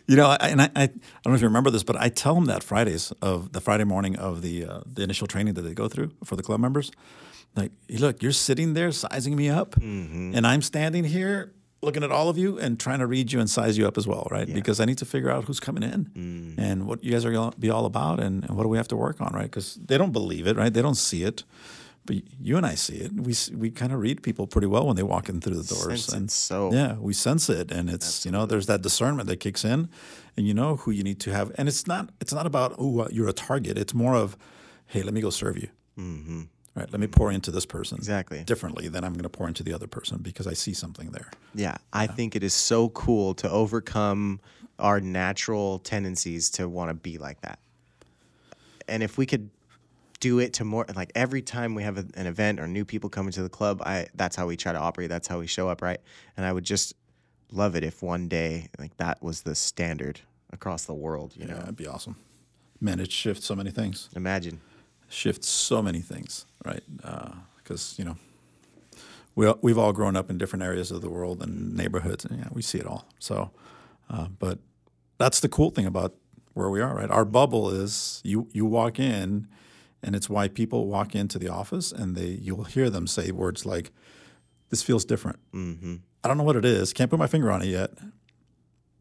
You 0.06 0.16
know, 0.16 0.26
I, 0.26 0.48
and 0.48 0.62
I, 0.62 0.70
I, 0.76 0.82
I 0.82 0.86
don't 0.86 1.32
know 1.32 1.34
if 1.34 1.40
you 1.40 1.48
remember 1.48 1.70
this, 1.70 1.82
but 1.82 1.96
I 1.96 2.08
tell 2.08 2.34
them 2.34 2.44
that 2.46 2.62
Fridays 2.62 3.12
of 3.22 3.52
the 3.52 3.60
Friday 3.60 3.84
morning 3.84 4.16
of 4.16 4.42
the 4.42 4.66
uh, 4.66 4.80
the 4.86 5.02
initial 5.02 5.26
training 5.26 5.54
that 5.54 5.62
they 5.62 5.74
go 5.74 5.88
through 5.88 6.12
for 6.24 6.36
the 6.36 6.42
club 6.42 6.60
members, 6.60 6.92
like, 7.56 7.72
look, 7.88 8.22
you're 8.22 8.32
sitting 8.32 8.74
there 8.74 8.92
sizing 8.92 9.34
me 9.34 9.48
up, 9.48 9.76
and 9.76 10.46
I'm 10.46 10.62
standing 10.62 11.04
here 11.04 11.52
looking 11.82 12.04
at 12.04 12.12
all 12.12 12.28
of 12.28 12.38
you 12.38 12.58
and 12.58 12.78
trying 12.78 13.00
to 13.00 13.06
read 13.06 13.32
you 13.32 13.40
and 13.40 13.50
size 13.50 13.76
you 13.76 13.86
up 13.86 13.98
as 13.98 14.06
well, 14.06 14.28
right? 14.30 14.46
Because 14.54 14.78
I 14.80 14.84
need 14.84 14.98
to 14.98 15.04
figure 15.04 15.30
out 15.30 15.44
who's 15.44 15.60
coming 15.60 15.82
in 15.82 16.54
and 16.58 16.86
what 16.86 17.02
you 17.02 17.10
guys 17.10 17.24
are 17.24 17.32
going 17.32 17.50
to 17.50 17.58
be 17.58 17.70
all 17.70 17.84
about 17.86 18.20
and, 18.20 18.44
and 18.44 18.56
what 18.56 18.62
do 18.62 18.68
we 18.68 18.76
have 18.76 18.88
to 18.88 18.96
work 18.96 19.20
on, 19.20 19.32
right? 19.34 19.50
Because 19.50 19.74
they 19.74 19.98
don't 19.98 20.12
believe 20.12 20.46
it, 20.46 20.56
right? 20.56 20.72
They 20.72 20.82
don't 20.82 20.94
see 20.96 21.24
it. 21.24 21.44
But 22.04 22.16
you 22.40 22.56
and 22.56 22.66
I 22.66 22.74
see 22.74 22.96
it. 22.96 23.12
We 23.12 23.32
we 23.56 23.70
kind 23.70 23.92
of 23.92 24.00
read 24.00 24.24
people 24.24 24.48
pretty 24.48 24.66
well 24.66 24.86
when 24.88 24.96
they 24.96 25.04
walk 25.04 25.28
in 25.28 25.40
through 25.40 25.54
the 25.54 25.74
doors, 25.74 26.04
Sense 26.06 26.12
and 26.12 26.30
so- 26.32 26.72
yeah, 26.72 26.94
we 26.98 27.12
sense 27.14 27.48
it, 27.48 27.70
and 27.70 27.88
it's 27.88 28.26
you 28.26 28.32
know 28.32 28.44
there's 28.44 28.66
that 28.66 28.82
discernment 28.82 29.28
that 29.28 29.36
kicks 29.38 29.64
in, 29.64 29.88
and 30.36 30.44
you 30.44 30.52
know 30.52 30.74
who 30.78 30.90
you 30.90 31.04
need 31.04 31.20
to 31.20 31.30
have, 31.32 31.52
and 31.56 31.68
it's 31.68 31.86
not 31.86 32.10
it's 32.20 32.32
not 32.34 32.44
about 32.44 32.74
oh 32.76 33.06
you're 33.12 33.28
a 33.28 33.32
target. 33.32 33.78
It's 33.78 33.94
more 33.94 34.16
of 34.16 34.36
hey, 34.86 35.02
let 35.04 35.14
me 35.14 35.20
go 35.20 35.30
serve 35.30 35.56
you, 35.58 35.68
mm-hmm. 35.96 36.42
Right? 36.74 36.90
Let 36.90 37.00
me 37.00 37.06
pour 37.06 37.30
into 37.30 37.50
this 37.50 37.66
person 37.66 37.98
Exactly. 37.98 38.42
differently 38.44 38.88
than 38.88 39.04
I'm 39.04 39.12
going 39.12 39.22
to 39.24 39.28
pour 39.28 39.48
into 39.48 39.62
the 39.62 39.72
other 39.74 39.86
person 39.86 40.18
because 40.22 40.46
I 40.46 40.54
see 40.54 40.72
something 40.74 41.10
there. 41.10 41.30
Yeah, 41.54 41.76
I 41.92 42.06
think 42.06 42.34
it 42.36 42.42
is 42.42 42.54
so 42.54 42.88
cool 42.90 43.34
to 43.34 43.50
overcome 43.50 44.40
our 44.78 45.00
natural 45.00 45.78
tendencies 45.78 46.50
to 46.50 46.68
want 46.68 46.90
to 46.90 46.94
be 46.94 47.18
like 47.18 47.40
that. 47.42 47.58
And 48.88 49.02
if 49.02 49.16
we 49.16 49.26
could 49.26 49.50
do 50.20 50.38
it 50.38 50.52
to 50.54 50.64
more 50.64 50.86
like 50.94 51.10
every 51.14 51.42
time 51.42 51.74
we 51.74 51.82
have 51.82 51.98
a, 51.98 52.06
an 52.14 52.26
event 52.26 52.60
or 52.60 52.66
new 52.66 52.84
people 52.84 53.10
coming 53.10 53.32
to 53.32 53.42
the 53.42 53.48
club, 53.48 53.82
I 53.84 54.06
that's 54.14 54.36
how 54.36 54.46
we 54.46 54.56
try 54.56 54.72
to 54.72 54.78
operate. 54.78 55.08
That's 55.08 55.28
how 55.28 55.38
we 55.38 55.46
show 55.46 55.68
up, 55.68 55.82
right? 55.82 56.00
And 56.36 56.46
I 56.46 56.52
would 56.52 56.64
just 56.64 56.94
love 57.50 57.76
it 57.76 57.84
if 57.84 58.02
one 58.02 58.28
day 58.28 58.68
like 58.78 58.96
that 58.96 59.22
was 59.22 59.42
the 59.42 59.54
standard 59.54 60.20
across 60.52 60.84
the 60.84 60.94
world. 60.94 61.34
You 61.36 61.46
Yeah, 61.46 61.54
know, 61.54 61.60
it'd 61.62 61.76
be 61.76 61.86
awesome. 61.86 62.16
Man, 62.80 62.98
it 62.98 63.12
shifts 63.12 63.46
so 63.46 63.54
many 63.54 63.70
things. 63.70 64.08
imagine. 64.16 64.60
Shifts 65.12 65.48
so 65.48 65.82
many 65.82 66.00
things, 66.00 66.46
right? 66.64 66.82
Because 67.58 67.94
you 67.98 68.04
know, 68.04 68.16
we 69.34 69.46
all- 69.46 69.58
we've 69.62 69.78
all 69.78 69.92
grown 69.92 70.16
up 70.16 70.30
in 70.30 70.38
different 70.38 70.62
areas 70.62 70.90
of 70.90 71.00
the 71.02 71.10
world 71.10 71.42
and 71.42 71.74
neighborhoods, 71.76 72.24
and 72.24 72.38
yeah, 72.38 72.48
we 72.52 72.62
see 72.62 72.78
it 72.78 72.86
all. 72.86 73.06
So, 73.18 73.50
uh, 74.10 74.28
but 74.38 74.58
that's 75.18 75.40
the 75.40 75.48
cool 75.48 75.70
thing 75.70 75.86
about 75.86 76.14
where 76.54 76.68
we 76.70 76.80
are, 76.80 76.94
right? 76.96 77.10
Our 77.10 77.24
bubble 77.24 77.70
is 77.70 78.20
you 78.24 78.48
you 78.52 78.64
walk 78.66 78.98
in, 78.98 79.48
and 80.02 80.14
it's 80.16 80.28
why 80.28 80.48
people 80.48 80.86
walk 80.86 81.14
into 81.14 81.38
the 81.38 81.48
office 81.48 81.92
and 81.92 82.16
they 82.16 82.26
you'll 82.46 82.64
hear 82.64 82.90
them 82.90 83.06
say 83.06 83.30
words 83.30 83.64
like, 83.64 83.90
"This 84.70 84.82
feels 84.82 85.04
different." 85.04 85.38
Mm-hmm. 85.52 85.96
I 86.24 86.28
don't 86.28 86.36
know 86.38 86.44
what 86.44 86.56
it 86.56 86.64
is. 86.64 86.92
Can't 86.92 87.10
put 87.10 87.18
my 87.18 87.26
finger 87.26 87.50
on 87.50 87.62
it 87.62 87.68
yet. 87.68 87.90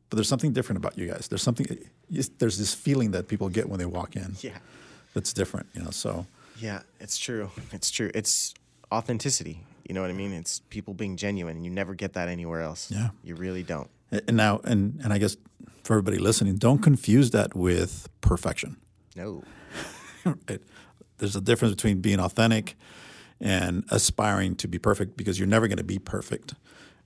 But 0.09 0.17
there's 0.17 0.27
something 0.27 0.51
different 0.51 0.77
about 0.77 0.97
you 0.97 1.07
guys. 1.07 1.27
There's 1.29 1.41
something. 1.43 1.67
There's 2.39 2.57
this 2.57 2.73
feeling 2.73 3.11
that 3.11 3.27
people 3.29 3.47
get 3.49 3.69
when 3.69 3.79
they 3.79 3.85
walk 3.85 4.15
in. 4.17 4.35
Yeah. 4.41 4.57
That's 5.13 5.33
different, 5.33 5.67
you 5.73 5.83
know. 5.83 5.91
So 5.91 6.25
Yeah, 6.57 6.81
it's 6.99 7.17
true. 7.17 7.51
It's 7.71 7.91
true. 7.91 8.11
It's 8.13 8.53
authenticity. 8.91 9.63
You 9.87 9.95
know 9.95 10.01
what 10.01 10.09
I 10.09 10.13
mean? 10.13 10.31
It's 10.31 10.59
people 10.69 10.93
being 10.93 11.17
genuine, 11.17 11.55
and 11.57 11.65
you 11.65 11.71
never 11.71 11.95
get 11.95 12.13
that 12.13 12.29
anywhere 12.29 12.61
else. 12.61 12.89
Yeah. 12.91 13.09
you 13.23 13.35
really 13.35 13.63
don't. 13.63 13.89
And 14.11 14.37
now, 14.37 14.61
and 14.63 14.99
and 15.03 15.11
I 15.11 15.17
guess 15.17 15.35
for 15.83 15.93
everybody 15.93 16.17
listening, 16.17 16.55
don't 16.55 16.79
confuse 16.79 17.31
that 17.31 17.55
with 17.55 18.07
perfection. 18.21 18.77
No. 19.15 19.43
Right? 20.23 20.61
There's 21.17 21.35
a 21.35 21.41
difference 21.41 21.73
between 21.73 21.99
being 21.99 22.19
authentic 22.19 22.75
and 23.39 23.83
aspiring 23.89 24.55
to 24.57 24.67
be 24.67 24.77
perfect 24.77 25.17
because 25.17 25.39
you're 25.39 25.47
never 25.47 25.67
going 25.67 25.79
to 25.79 25.83
be 25.83 25.97
perfect. 25.97 26.53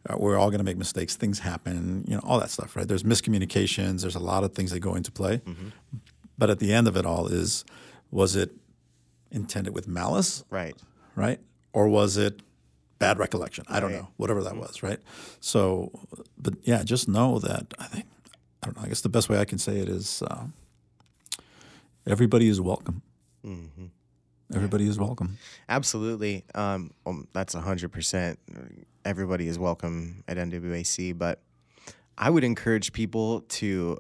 Uh, 0.10 0.18
we're 0.18 0.38
all 0.38 0.50
going 0.50 0.60
to 0.60 0.66
make 0.66 0.78
mistakes. 0.78 1.16
Things 1.16 1.40
happen, 1.40 2.04
you 2.08 2.16
know, 2.16 2.22
all 2.26 2.40
that 2.42 2.50
stuff, 2.50 2.76
right? 2.76 2.86
There's 2.88 3.04
miscommunications. 3.04 4.02
There's 4.02 4.16
a 4.16 4.20
lot 4.20 4.44
of 4.44 4.54
things 4.54 4.72
that 4.72 4.82
go 4.82 4.96
into 4.96 5.14
play. 5.14 5.42
But 6.38 6.50
at 6.50 6.60
the 6.60 6.74
end 6.74 6.90
of 6.90 6.98
it 6.98 7.06
all, 7.06 7.28
is 7.28 7.64
was 8.16 8.34
it 8.38 8.50
intended 9.30 9.76
with 9.76 9.90
malice, 9.90 10.46
Right. 10.50 10.76
right? 11.16 11.42
Or 11.74 11.90
was 11.90 12.16
it 12.16 12.42
bad 12.98 13.20
recollection? 13.20 13.66
I 13.68 13.82
don't 13.82 13.92
Right. 13.92 14.04
know. 14.04 14.08
Whatever 14.16 14.42
that 14.44 14.56
was, 14.56 14.82
right? 14.82 15.00
So, 15.42 15.92
but 16.38 16.54
yeah, 16.64 16.84
just 16.84 17.10
know 17.10 17.40
that 17.40 17.74
I 17.78 17.88
think 17.88 18.06
I 18.64 18.68
don't 18.68 18.78
know. 18.78 18.84
I 18.84 18.88
guess 18.88 19.02
the 19.02 19.10
best 19.10 19.28
way 19.30 19.38
I 19.38 19.44
can 19.46 19.58
say 19.60 19.80
it 19.80 19.90
is 19.90 20.22
uh, 20.24 20.48
everybody 22.08 22.48
is 22.48 22.62
welcome. 22.62 23.02
Everybody 24.54 24.88
is 24.88 24.98
welcome. 24.98 25.38
Absolutely. 25.68 26.46
Um, 26.56 26.92
um, 27.06 27.28
that's 27.34 27.54
100%. 27.54 28.38
Everybody 29.04 29.48
is 29.48 29.60
welcome 29.60 30.24
at 30.28 30.38
NWAC, 30.38 31.18
but 31.18 31.42
I 32.18 32.30
would 32.30 32.44
encourage 32.46 32.94
people 32.94 33.42
to 33.60 34.00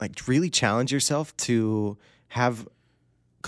like 0.00 0.12
really 0.28 0.48
challenge 0.50 0.92
yourself 0.92 1.36
to 1.48 1.96
have 2.28 2.66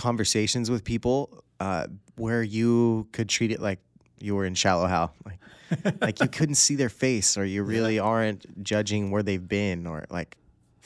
conversations 0.01 0.69
with 0.69 0.83
people 0.83 1.43
uh, 1.59 1.85
where 2.15 2.43
you 2.43 3.07
could 3.11 3.29
treat 3.29 3.51
it 3.51 3.61
like 3.61 3.79
you 4.19 4.35
were 4.35 4.45
in 4.45 4.55
shallow 4.55 4.87
hal 4.87 5.13
like 5.25 5.39
like 6.01 6.19
you 6.19 6.27
couldn't 6.27 6.55
see 6.55 6.75
their 6.75 6.89
face 6.89 7.37
or 7.37 7.45
you 7.45 7.63
really 7.63 7.97
aren't 7.99 8.63
judging 8.63 9.11
where 9.11 9.23
they've 9.23 9.47
been 9.47 9.87
or 9.87 10.05
like 10.09 10.37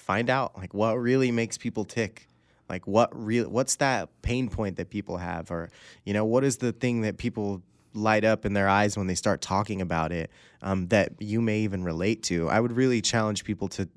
find 0.06 0.30
out 0.30 0.56
like 0.58 0.73
what 0.73 0.93
really 0.99 1.32
makes 1.32 1.58
people 1.58 1.84
tick. 1.84 2.28
Like 2.69 2.88
what 2.88 3.10
real 3.13 3.49
what's 3.49 3.75
that 3.78 4.10
pain 4.21 4.49
point 4.49 4.78
that 4.78 4.89
people 4.89 5.17
have? 5.17 5.51
Or 5.51 5.69
you 6.04 6.13
know 6.13 6.25
what 6.25 6.43
is 6.43 6.58
the 6.58 6.71
thing 6.71 7.01
that 7.01 7.17
people 7.17 7.62
light 7.93 8.23
up 8.23 8.45
in 8.45 8.54
their 8.54 8.67
eyes 8.67 8.97
when 8.97 9.08
they 9.08 9.15
start 9.15 9.41
talking 9.41 9.82
about 9.82 10.12
it 10.12 10.30
um, 10.62 10.88
that 10.88 11.13
you 11.19 11.41
may 11.41 11.60
even 11.60 11.84
relate 11.84 12.23
to. 12.23 12.49
I 12.49 12.60
would 12.60 12.73
really 12.73 13.01
challenge 13.01 13.43
people 13.43 13.67
to 13.69 13.88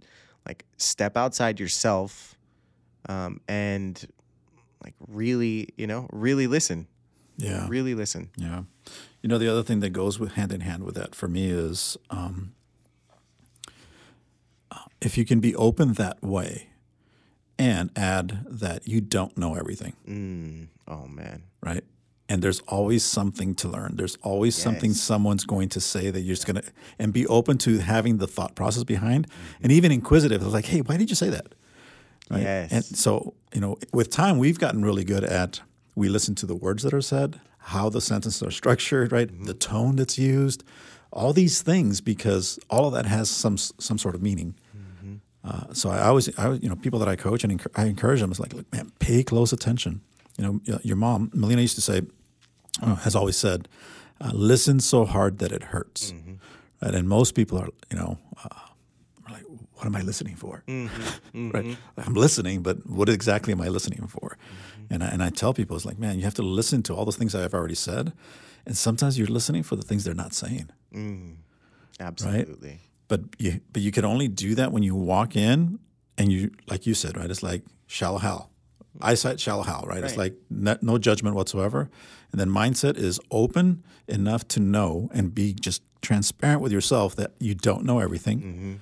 like 0.47 0.65
step 0.77 1.17
outside 1.17 1.59
yourself 1.59 2.37
um, 3.09 3.41
and 3.49 4.07
like 4.83 4.95
really, 5.07 5.69
you 5.77 5.87
know, 5.87 6.09
really 6.13 6.47
listen. 6.47 6.87
Yeah. 7.37 7.67
Really 7.69 7.95
listen. 7.95 8.31
Yeah. 8.37 8.63
You 9.23 9.29
know, 9.29 9.39
the 9.39 9.49
other 9.49 9.63
thing 9.63 9.81
that 9.81 9.91
goes 9.91 10.19
with 10.19 10.33
hand 10.33 10.53
in 10.53 10.61
hand 10.61 10.83
with 10.85 10.95
that 10.97 11.15
for 11.15 11.29
me 11.29 11.51
is 11.51 11.97
um, 12.11 12.53
if 15.01 15.17
you 15.17 15.25
can 15.25 15.41
be 15.41 15.55
open 15.57 15.95
that 15.95 16.23
way 16.23 16.69
and 17.59 17.91
add 17.97 18.45
that 18.49 18.87
you 18.87 19.01
don't 19.01 19.37
know 19.37 19.55
everything, 19.55 19.95
Mm. 20.07 20.69
Oh 20.87 21.07
man. 21.07 21.43
right? 21.63 21.85
And 22.31 22.43
there's 22.43 22.61
always 22.69 23.05
something 23.05 23.55
to 23.57 23.69
learn. 23.69 23.97
There's 23.97 24.17
always 24.23 24.55
something 24.55 24.93
someone's 24.93 25.45
going 25.45 25.71
to 25.71 25.81
say 25.81 26.11
that 26.11 26.21
you're 26.21 26.35
just 26.37 26.47
going 26.47 26.61
to, 26.61 26.71
and 26.99 27.11
be 27.13 27.27
open 27.27 27.57
to 27.59 27.79
having 27.79 28.19
the 28.19 28.27
thought 28.27 28.55
process 28.55 28.85
behind 28.85 29.27
and 29.63 29.73
even 29.73 29.91
inquisitive. 29.91 30.43
It's 30.43 30.53
like, 30.53 30.67
hey, 30.67 30.81
why 30.83 30.99
did 30.99 31.09
you 31.09 31.17
say 31.17 31.31
that? 31.31 31.55
Right? 32.31 32.43
Yes. 32.43 32.73
And 32.73 32.85
so, 32.85 33.35
you 33.55 33.61
know, 33.61 33.79
with 33.93 34.11
time, 34.11 34.39
we've 34.39 34.59
gotten 34.59 34.85
really 34.85 35.05
good 35.05 35.25
at 35.25 35.61
we 35.95 36.09
listen 36.09 36.35
to 36.37 36.47
the 36.47 36.55
words 36.55 36.83
that 36.85 36.95
are 36.95 37.01
said, 37.01 37.41
how 37.59 37.89
the 37.89 38.01
sentences 38.01 38.43
are 38.43 38.51
structured, 38.51 39.13
right? 39.13 39.29
The 39.45 39.55
tone 39.55 39.97
that's 39.97 40.19
used, 40.19 40.63
all 41.13 41.33
these 41.33 41.61
things, 41.61 42.01
because 42.01 42.59
all 42.71 42.87
of 42.87 42.93
that 42.93 43.07
has 43.07 43.29
some 43.29 43.57
some 43.57 43.99
sort 43.99 44.15
of 44.15 44.23
meaning. 44.23 44.55
Uh, 45.45 45.73
so 45.73 45.89
I 45.89 46.03
always, 46.03 46.37
I, 46.39 46.53
you 46.55 46.69
know, 46.69 46.77
people 46.77 46.99
that 46.99 47.09
I 47.09 47.17
coach 47.17 47.43
and 47.43 47.61
I 47.75 47.87
encourage 47.87 48.21
them 48.21 48.31
is 48.31 48.39
like, 48.39 48.53
look, 48.53 48.71
man, 48.71 48.93
pay 48.99 49.23
close 49.23 49.53
attention. 49.53 50.03
You 50.37 50.45
know, 50.45 50.79
your 50.83 50.97
mom, 50.97 51.31
Melina 51.33 51.63
used 51.63 51.77
to 51.77 51.81
say, 51.81 52.03
uh, 52.83 52.97
has 52.97 53.15
always 53.17 53.37
said, 53.37 53.67
uh, 54.21 54.31
listen 54.35 54.79
so 54.81 55.05
hard 55.05 55.39
that 55.39 55.51
it 55.53 55.63
hurts. 55.63 56.13
Right? 56.83 56.95
And 56.95 57.09
most 57.09 57.35
people 57.35 57.57
are, 57.59 57.69
you 57.91 57.97
know, 57.97 58.19
uh, 58.45 58.49
what 59.79 59.87
am 59.87 59.97
I 59.97 60.03
listening 60.03 60.37
for? 60.37 60.65
Mm-hmm, 61.35 61.51
right? 61.51 61.65
Mm-hmm. 61.65 62.01
I'm 62.01 62.15
listening, 62.15 62.63
but 62.63 62.87
what 62.89 63.09
exactly 63.09 63.53
am 63.53 63.61
I 63.61 63.69
listening 63.69 64.07
for? 64.07 64.37
Mm-hmm. 64.37 64.95
And, 64.95 65.05
I, 65.05 65.07
and 65.09 65.23
I 65.23 65.31
tell 65.31 65.55
people, 65.55 65.77
it's 65.77 65.85
like, 65.85 65.99
man, 65.99 66.17
you 66.17 66.25
have 66.25 66.35
to 66.35 66.43
listen 66.43 66.83
to 66.85 66.95
all 66.95 67.05
those 67.05 67.17
things 67.17 67.35
I've 67.35 67.55
already 67.55 67.75
said. 67.75 68.13
And 68.67 68.77
sometimes 68.77 69.19
you're 69.19 69.29
listening 69.29 69.63
for 69.63 69.77
the 69.77 69.83
things 69.83 70.05
they're 70.05 70.15
not 70.15 70.35
saying. 70.35 70.71
Absolutely. 72.01 72.81
But 73.09 73.21
you, 73.39 73.61
but 73.73 73.83
you 73.83 73.91
can 73.93 74.05
only 74.05 74.29
do 74.29 74.55
that 74.57 74.73
when 74.73 74.83
you 74.83 74.95
walk 74.95 75.37
in 75.37 75.79
and 76.17 76.33
you, 76.33 76.51
like 76.69 76.87
you 76.87 76.95
said, 76.95 77.17
right? 77.17 77.31
It's 77.31 77.43
like 77.43 77.63
shallow 77.87 78.19
hal, 78.19 78.51
eyesight 79.01 79.41
shallow 79.41 79.63
hal, 79.63 79.85
right? 79.87 80.03
It's 80.05 80.17
like 80.17 80.35
no, 80.51 80.77
no 80.83 80.99
judgment 80.99 81.37
whatsoever. 81.37 81.89
And 82.33 82.41
then 82.41 82.49
mindset 82.49 82.97
is 82.99 83.19
open 83.31 83.83
enough 84.07 84.47
to 84.49 84.61
know 84.61 85.09
and 85.15 85.35
be 85.35 85.55
just 85.55 85.83
transparent 86.03 86.61
with 86.61 86.73
yourself 86.73 87.17
that 87.17 87.33
you 87.39 87.55
don't 87.55 87.85
know 87.85 87.99
everything. 88.01 88.81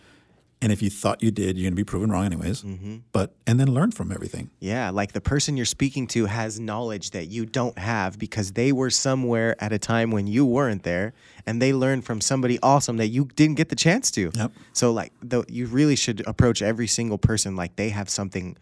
And 0.66 0.72
if 0.72 0.83
you 0.83 0.90
thought 0.90 1.22
you 1.22 1.31
did, 1.31 1.57
you're 1.57 1.62
going 1.62 1.74
to 1.74 1.76
be 1.76 1.85
proven 1.85 2.11
wrong 2.11 2.26
anyways. 2.26 2.62
Mm-hmm. 2.62 2.96
But 3.12 3.37
and 3.46 3.61
then 3.61 3.72
learn 3.72 3.92
from 3.92 4.11
everything. 4.11 4.50
Yeah, 4.59 4.90
like 4.90 5.12
the 5.12 5.20
person 5.20 5.57
you're 5.57 5.64
speaking 5.64 6.09
to 6.09 6.26
has 6.26 6.59
knowledge 6.59 7.12
that 7.12 7.26
you 7.26 7.46
don't 7.46 7.79
have 7.79 8.18
because 8.18 8.50
they 8.50 8.72
were 8.72 8.90
somewhere 8.90 9.55
at 9.62 9.72
a 9.72 9.79
time 9.79 10.11
when 10.11 10.26
you 10.26 10.44
weren't 10.44 10.83
there 10.83 11.12
and 11.46 11.62
they 11.62 11.72
learned 11.72 12.05
from 12.05 12.20
somebody 12.20 12.59
awesome 12.64 12.96
that 12.96 13.07
you 13.07 13.26
didn't 13.37 13.55
get 13.55 13.68
the 13.68 13.76
chance 13.76 14.11
to. 14.11 14.33
Yep. 14.35 14.50
So 14.72 14.90
like 14.92 15.12
the, 15.22 15.44
you 15.46 15.66
really 15.66 15.94
should 15.94 16.26
approach 16.26 16.62
every 16.62 16.88
single 16.88 17.16
person 17.16 17.55
like 17.55 17.76
they 17.76 17.90
have 17.90 18.09
something 18.09 18.57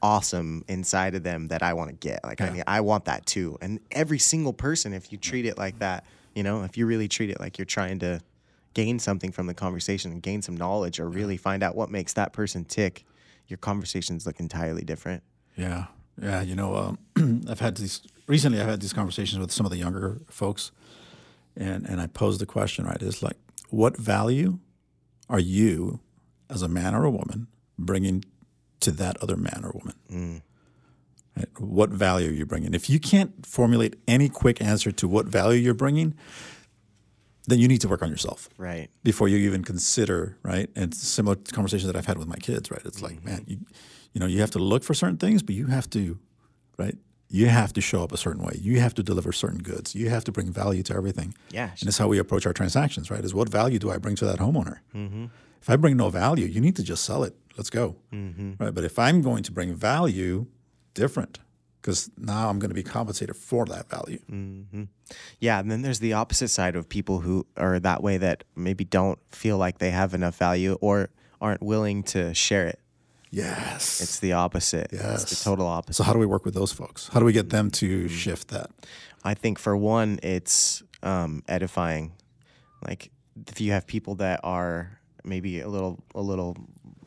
awesome 0.00 0.64
inside 0.68 1.16
of 1.16 1.24
them 1.24 1.48
that 1.48 1.64
I 1.64 1.72
want 1.72 1.90
to 1.90 1.96
get. 1.96 2.22
Like 2.22 2.40
I 2.42 2.50
mean 2.50 2.62
I 2.68 2.80
want 2.80 3.06
that 3.06 3.26
too. 3.26 3.58
And 3.60 3.80
every 3.90 4.20
single 4.20 4.52
person 4.52 4.92
if 4.92 5.10
you 5.10 5.18
treat 5.18 5.46
it 5.46 5.58
like 5.58 5.80
that, 5.80 6.04
you 6.36 6.44
know, 6.44 6.62
if 6.62 6.78
you 6.78 6.86
really 6.86 7.08
treat 7.08 7.30
it 7.30 7.40
like 7.40 7.58
you're 7.58 7.64
trying 7.64 7.98
to 7.98 8.20
gain 8.74 8.98
something 8.98 9.32
from 9.32 9.46
the 9.46 9.54
conversation 9.54 10.12
and 10.12 10.22
gain 10.22 10.42
some 10.42 10.56
knowledge 10.56 11.00
or 11.00 11.08
really 11.08 11.36
find 11.36 11.62
out 11.62 11.74
what 11.74 11.90
makes 11.90 12.12
that 12.14 12.32
person 12.32 12.64
tick, 12.64 13.04
your 13.46 13.56
conversations 13.56 14.26
look 14.26 14.40
entirely 14.40 14.82
different. 14.82 15.22
Yeah, 15.56 15.86
yeah. 16.20 16.42
You 16.42 16.56
know, 16.56 16.76
um, 17.16 17.44
I've 17.48 17.60
had 17.60 17.76
these 17.76 18.02
recently. 18.26 18.60
I've 18.60 18.68
had 18.68 18.80
these 18.80 18.92
conversations 18.92 19.38
with 19.38 19.52
some 19.52 19.64
of 19.64 19.70
the 19.70 19.78
younger 19.78 20.20
folks, 20.28 20.72
and 21.56 21.86
and 21.86 22.00
I 22.00 22.06
posed 22.06 22.40
the 22.40 22.46
question. 22.46 22.84
Right, 22.84 23.00
is 23.00 23.22
like, 23.22 23.36
what 23.70 23.96
value 23.96 24.58
are 25.28 25.40
you, 25.40 26.00
as 26.50 26.62
a 26.62 26.68
man 26.68 26.94
or 26.94 27.04
a 27.04 27.10
woman, 27.10 27.46
bringing 27.78 28.24
to 28.80 28.90
that 28.92 29.16
other 29.22 29.36
man 29.36 29.62
or 29.64 29.72
woman? 29.72 29.94
Right? 31.36 31.48
What 31.60 31.90
value 31.90 32.30
are 32.30 32.34
you 32.34 32.46
bringing? 32.46 32.74
If 32.74 32.88
you 32.88 33.00
can't 33.00 33.44
formulate 33.44 33.96
any 34.06 34.28
quick 34.28 34.60
answer 34.62 34.92
to 34.92 35.08
what 35.08 35.26
value 35.26 35.60
you're 35.60 35.74
bringing, 35.74 36.14
then 37.46 37.58
you 37.58 37.68
need 37.68 37.80
to 37.82 37.88
work 37.88 38.02
on 38.02 38.08
yourself 38.10 38.48
Right. 38.56 38.88
before 39.02 39.28
you 39.28 39.36
even 39.38 39.64
consider, 39.64 40.36
right? 40.42 40.70
And 40.74 40.92
it's 40.92 41.06
similar 41.06 41.36
to 41.36 41.52
conversations 41.52 41.86
that 41.86 41.96
I've 41.96 42.06
had 42.06 42.18
with 42.18 42.28
my 42.28 42.36
kids, 42.36 42.70
right? 42.70 42.80
It's 42.84 43.02
like, 43.02 43.16
mm-hmm. 43.16 43.28
man, 43.28 43.44
you, 43.46 43.58
you 44.12 44.20
know, 44.20 44.26
you 44.26 44.40
have 44.40 44.50
to 44.52 44.58
look 44.58 44.84
for 44.84 44.94
certain 44.94 45.18
things, 45.18 45.42
but 45.42 45.54
you 45.54 45.66
have 45.66 45.88
to, 45.90 46.18
right? 46.78 46.96
You 47.28 47.46
have 47.46 47.72
to 47.72 47.80
show 47.80 48.02
up 48.02 48.12
a 48.12 48.16
certain 48.16 48.42
way. 48.42 48.56
You 48.60 48.80
have 48.80 48.94
to 48.94 49.02
deliver 49.02 49.32
certain 49.32 49.58
goods. 49.58 49.94
You 49.94 50.08
have 50.08 50.24
to 50.24 50.32
bring 50.32 50.52
value 50.52 50.82
to 50.84 50.94
everything. 50.94 51.34
Yeah. 51.50 51.70
And 51.80 51.88
it's 51.88 51.98
how 51.98 52.08
we 52.08 52.18
approach 52.18 52.46
our 52.46 52.52
transactions, 52.52 53.10
right? 53.10 53.24
Is 53.24 53.34
what 53.34 53.48
value 53.48 53.78
do 53.78 53.90
I 53.90 53.98
bring 53.98 54.16
to 54.16 54.24
that 54.26 54.38
homeowner? 54.38 54.78
Mm-hmm. 54.94 55.26
If 55.60 55.70
I 55.70 55.76
bring 55.76 55.96
no 55.96 56.10
value, 56.10 56.46
you 56.46 56.60
need 56.60 56.76
to 56.76 56.82
just 56.82 57.04
sell 57.04 57.24
it. 57.24 57.34
Let's 57.56 57.70
go, 57.70 57.96
mm-hmm. 58.12 58.52
right? 58.62 58.74
But 58.74 58.84
if 58.84 58.98
I'm 58.98 59.22
going 59.22 59.42
to 59.44 59.52
bring 59.52 59.74
value, 59.74 60.46
different, 60.92 61.40
because 61.84 62.10
now 62.16 62.48
I'm 62.48 62.58
going 62.58 62.70
to 62.70 62.74
be 62.74 62.82
compensated 62.82 63.36
for 63.36 63.66
that 63.66 63.90
value. 63.90 64.18
Yeah, 65.38 65.58
and 65.60 65.70
then 65.70 65.82
there's 65.82 65.98
the 65.98 66.14
opposite 66.14 66.48
side 66.48 66.76
of 66.76 66.88
people 66.88 67.20
who 67.20 67.46
are 67.58 67.78
that 67.78 68.02
way 68.02 68.16
that 68.16 68.44
maybe 68.56 68.84
don't 68.84 69.18
feel 69.30 69.58
like 69.58 69.78
they 69.78 69.90
have 69.90 70.14
enough 70.14 70.34
value 70.38 70.78
or 70.80 71.10
aren't 71.42 71.62
willing 71.62 72.02
to 72.04 72.32
share 72.32 72.66
it. 72.66 72.80
Yes. 73.30 74.00
It's 74.00 74.18
the 74.18 74.32
opposite. 74.32 74.92
It's 74.94 75.02
Yes. 75.02 75.28
the 75.30 75.44
total 75.44 75.66
opposite. 75.66 75.96
So 75.98 76.04
how 76.04 76.14
do 76.14 76.18
we 76.18 76.24
work 76.24 76.46
with 76.46 76.54
those 76.54 76.72
folks? 76.72 77.08
How 77.12 77.20
do 77.20 77.26
we 77.26 77.32
get 77.34 77.50
them 77.50 77.70
to 77.72 78.08
shift 78.08 78.48
that? 78.48 78.70
I 79.22 79.34
think 79.34 79.58
for 79.58 79.76
one, 79.76 80.20
it's 80.22 80.82
um, 81.02 81.42
edifying. 81.48 82.12
Like 82.86 83.10
if 83.46 83.60
you 83.60 83.72
have 83.72 83.86
people 83.86 84.14
that 84.16 84.40
are 84.42 85.00
maybe 85.22 85.60
a 85.60 85.68
little 85.68 86.02
a 86.14 86.20
little 86.22 86.56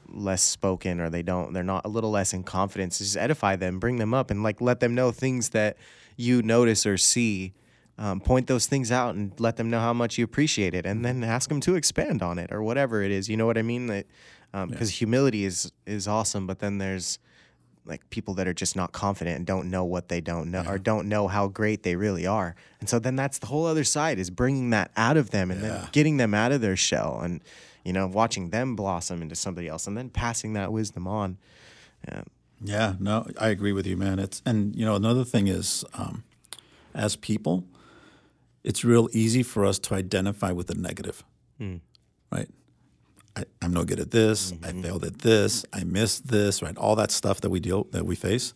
less 0.09 0.41
spoken 0.41 0.99
or 0.99 1.09
they 1.09 1.21
don't 1.21 1.53
they're 1.53 1.63
not 1.63 1.85
a 1.85 1.89
little 1.89 2.11
less 2.11 2.33
in 2.33 2.43
confidence, 2.43 2.99
just 2.99 3.17
edify 3.17 3.55
them, 3.55 3.79
bring 3.79 3.97
them 3.97 4.13
up, 4.13 4.31
and 4.31 4.43
like 4.43 4.61
let 4.61 4.79
them 4.79 4.95
know 4.95 5.11
things 5.11 5.49
that 5.49 5.77
you 6.15 6.41
notice 6.41 6.85
or 6.85 6.97
see. 6.97 7.53
Um, 7.99 8.19
point 8.19 8.45
those 8.45 8.67
things 8.67 8.91
out 8.91 9.15
and 9.15 9.31
let 9.39 9.55
them 9.57 9.71
know 9.71 9.79
how 9.79 9.91
much 9.91 10.19
you 10.19 10.23
appreciate 10.23 10.75
it, 10.75 10.85
and 10.85 11.03
then 11.03 11.23
ask 11.23 11.49
them 11.49 11.59
to 11.61 11.73
expand 11.75 12.21
on 12.21 12.37
it 12.37 12.51
or 12.51 12.61
whatever 12.61 13.01
it 13.01 13.09
is. 13.11 13.27
You 13.27 13.37
know 13.37 13.47
what 13.47 13.57
I 13.57 13.63
mean? 13.63 13.87
That 13.87 14.05
because 14.69 14.89
humility 14.91 15.45
is 15.45 15.71
is 15.87 16.07
awesome, 16.07 16.45
but 16.45 16.59
then 16.59 16.77
there's 16.77 17.17
like 17.85 18.07
people 18.09 18.33
that 18.35 18.47
are 18.47 18.53
just 18.53 18.75
not 18.75 18.91
confident 18.91 19.37
and 19.37 19.45
don't 19.47 19.69
know 19.71 19.83
what 19.85 20.09
they 20.09 20.19
don't 20.21 20.51
know 20.51 20.61
or 20.67 20.77
don't 20.77 21.07
know 21.07 21.27
how 21.27 21.47
great 21.47 21.83
they 21.83 21.95
really 21.95 22.27
are. 22.27 22.53
And 22.81 22.89
so 22.89 22.99
then 22.99 23.15
that's 23.15 23.39
the 23.39 23.47
whole 23.47 23.65
other 23.65 23.85
side 23.85 24.19
is 24.19 24.29
bringing 24.29 24.71
that 24.71 24.91
out 24.97 25.15
of 25.17 25.29
them 25.31 25.49
and 25.51 25.61
Yeah. 25.61 25.67
then 25.69 25.87
getting 25.93 26.17
them 26.17 26.33
out 26.33 26.51
of 26.51 26.59
their 26.61 26.75
shell 26.75 27.21
and 27.23 27.41
you 27.87 27.93
know 27.93 28.05
watching 28.05 28.49
them 28.49 28.75
blossom 28.75 29.21
into 29.21 29.33
somebody 29.33 29.69
else 29.69 29.87
and 29.87 29.97
then 29.97 30.09
passing 30.09 30.53
that 30.53 30.73
wisdom 30.73 31.07
on. 31.07 31.37
Yeah. 32.07 32.23
Yeah, 32.59 32.95
no, 32.99 33.27
I 33.39 33.49
agree 33.49 33.71
with 33.71 33.85
you, 33.85 33.95
man. 33.95 34.19
It's 34.19 34.41
and 34.45 34.75
you 34.75 34.83
know 34.83 34.95
another 34.95 35.23
thing 35.23 35.47
is, 35.47 35.85
um, 35.93 36.23
as 36.93 37.15
people, 37.15 37.65
it's 38.63 38.83
real 38.83 39.07
easy 39.13 39.43
for 39.43 39.63
us 39.63 39.77
to 39.79 39.93
identify 39.93 40.51
with 40.51 40.67
the 40.67 40.75
negative, 40.75 41.23
right? 42.31 42.49
I, 43.35 43.43
I'm 43.61 43.71
no 43.71 43.83
good 43.83 43.99
at 43.99 44.09
this. 44.09 44.51
I 44.63 44.71
failed 44.81 45.05
at 45.05 45.19
this. 45.19 45.65
I 45.71 45.83
missed 45.83 46.27
this. 46.27 46.63
Right, 46.63 46.75
all 46.77 46.95
that 46.95 47.11
stuff 47.11 47.41
that 47.41 47.51
we 47.51 47.59
deal 47.59 47.85
that 47.91 48.05
we 48.07 48.15
face. 48.15 48.55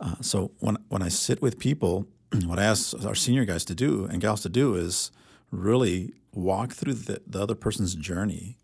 Uh, 0.00 0.14
so 0.20 0.52
when 0.60 0.78
when 0.88 1.02
I 1.02 1.08
sit 1.08 1.42
with 1.42 1.58
people, 1.58 2.06
what 2.46 2.60
I 2.60 2.64
ask 2.64 2.94
our 3.04 3.16
senior 3.16 3.44
guys 3.44 3.64
to 3.66 3.74
do 3.74 4.04
and 4.04 4.20
gals 4.20 4.42
to 4.42 4.48
do 4.48 4.76
is 4.76 5.10
really 5.50 6.14
walk 6.32 6.72
through 6.72 6.94
the, 6.94 7.20
the 7.26 7.42
other 7.42 7.56
person's 7.56 7.94
journey 7.96 8.56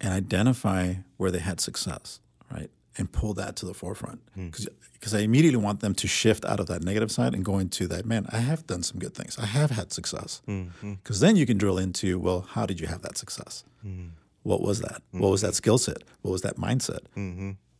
and 0.00 0.12
identify 0.12 0.94
where 1.16 1.30
they 1.30 1.38
had 1.38 1.60
success, 1.60 2.20
right? 2.50 2.70
And 2.98 3.10
pull 3.10 3.34
that 3.34 3.56
to 3.56 3.66
the 3.66 3.74
forefront. 3.74 4.20
Hmm. 4.34 4.48
Because 4.92 5.14
I 5.14 5.20
immediately 5.20 5.58
want 5.58 5.80
them 5.80 5.94
to 5.94 6.08
shift 6.08 6.44
out 6.44 6.58
of 6.58 6.66
that 6.66 6.82
negative 6.82 7.12
side 7.12 7.34
and 7.34 7.44
go 7.44 7.58
into 7.58 7.86
that, 7.88 8.06
man, 8.06 8.26
I 8.30 8.38
have 8.38 8.66
done 8.66 8.82
some 8.82 8.98
good 8.98 9.14
things. 9.14 9.38
I 9.38 9.46
have 9.46 9.70
had 9.70 9.92
success. 9.92 10.40
Mm-hmm. 10.48 10.94
Because 10.94 11.20
then 11.20 11.36
you 11.36 11.46
can 11.46 11.58
drill 11.58 11.78
into, 11.78 12.18
well, 12.18 12.40
how 12.40 12.64
did 12.66 12.80
you 12.80 12.86
have 12.86 13.02
that 13.02 13.18
success? 13.18 13.62
Mm-hmm. 13.86 14.08
What 14.42 14.62
was 14.62 14.80
that? 14.80 15.02
What 15.10 15.30
was 15.30 15.42
that 15.42 15.48
mm-hmm. 15.48 15.54
skill 15.54 15.78
set? 15.78 15.98
What 16.22 16.32
was 16.32 16.42
that 16.42 16.56
mindset? 16.56 17.00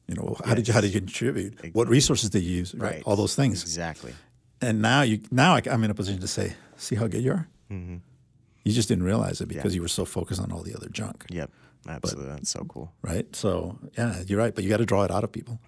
You 0.08 0.14
know, 0.14 0.36
how 0.44 0.54
did 0.54 0.68
you 0.68 0.74
how 0.74 0.80
did 0.80 0.94
you 0.94 1.00
contribute? 1.00 1.74
What 1.74 1.88
resources 1.88 2.30
did 2.30 2.42
you 2.44 2.56
use? 2.58 2.74
Right. 2.74 3.02
All 3.06 3.16
those 3.16 3.34
things. 3.34 3.62
Exactly. 3.62 4.12
And 4.60 4.80
now 4.80 5.02
you 5.02 5.20
now 5.30 5.54
I, 5.56 5.62
I'm 5.68 5.82
in 5.82 5.90
a 5.90 5.94
position 5.94 6.20
to 6.20 6.28
say, 6.28 6.54
see 6.76 6.94
how 6.94 7.08
good 7.08 7.22
you 7.22 7.32
are. 7.32 7.48
You 7.70 8.72
just 8.72 8.88
didn't 8.88 9.04
realize 9.04 9.40
it 9.40 9.46
because 9.48 9.74
you 9.74 9.82
were 9.82 9.88
so 9.88 10.04
focused 10.04 10.40
on 10.40 10.52
all 10.52 10.62
the 10.62 10.74
other 10.74 10.88
junk. 10.88 11.24
Yep. 11.30 11.50
Absolutely. 11.88 12.30
That's 12.32 12.50
so 12.50 12.64
cool. 12.68 12.92
right? 13.02 13.26
So 13.36 13.78
yeah, 13.96 14.22
you're 14.26 14.38
right, 14.38 14.54
but 14.54 14.64
you 14.64 14.70
got 14.70 14.78
to 14.78 14.86
draw 14.86 15.04
it 15.04 15.10
out 15.10 15.24
of 15.24 15.32
people. 15.32 15.60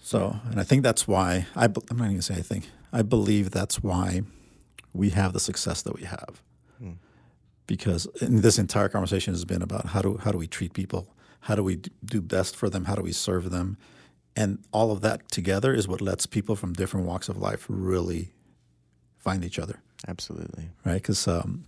So, 0.00 0.36
and 0.50 0.60
I 0.60 0.62
think 0.64 0.82
that's 0.84 1.08
why 1.08 1.46
I, 1.56 1.64
I'm 1.64 1.96
not 1.96 2.04
going 2.04 2.16
to 2.16 2.22
say 2.22 2.34
I 2.34 2.42
think, 2.42 2.68
I 2.92 3.02
believe 3.02 3.50
that's 3.50 3.82
why 3.82 4.22
we 4.92 5.10
have 5.10 5.32
the 5.32 5.40
success 5.40 5.82
that 5.82 5.94
we 5.94 6.04
have. 6.04 6.42
Because 7.66 8.06
in 8.22 8.40
this 8.40 8.58
entire 8.58 8.88
conversation 8.88 9.34
has 9.34 9.44
been 9.44 9.60
about 9.60 9.86
how 9.86 10.00
do, 10.00 10.16
how 10.24 10.32
do 10.32 10.38
we 10.38 10.46
treat 10.46 10.72
people? 10.72 11.14
How 11.40 11.54
do 11.54 11.62
we 11.62 11.80
do 12.04 12.22
best 12.22 12.56
for 12.56 12.70
them? 12.70 12.86
How 12.86 12.94
do 12.94 13.02
we 13.02 13.12
serve 13.12 13.50
them? 13.50 13.76
And 14.34 14.60
all 14.72 14.90
of 14.90 15.02
that 15.02 15.30
together 15.30 15.74
is 15.74 15.86
what 15.86 16.00
lets 16.00 16.24
people 16.24 16.56
from 16.56 16.72
different 16.72 17.04
walks 17.06 17.28
of 17.28 17.36
life 17.36 17.66
really 17.68 18.32
find 19.18 19.44
each 19.44 19.58
other, 19.58 19.80
Absolutely. 20.06 20.70
right? 20.86 20.94
Because 20.94 21.28
um, 21.28 21.64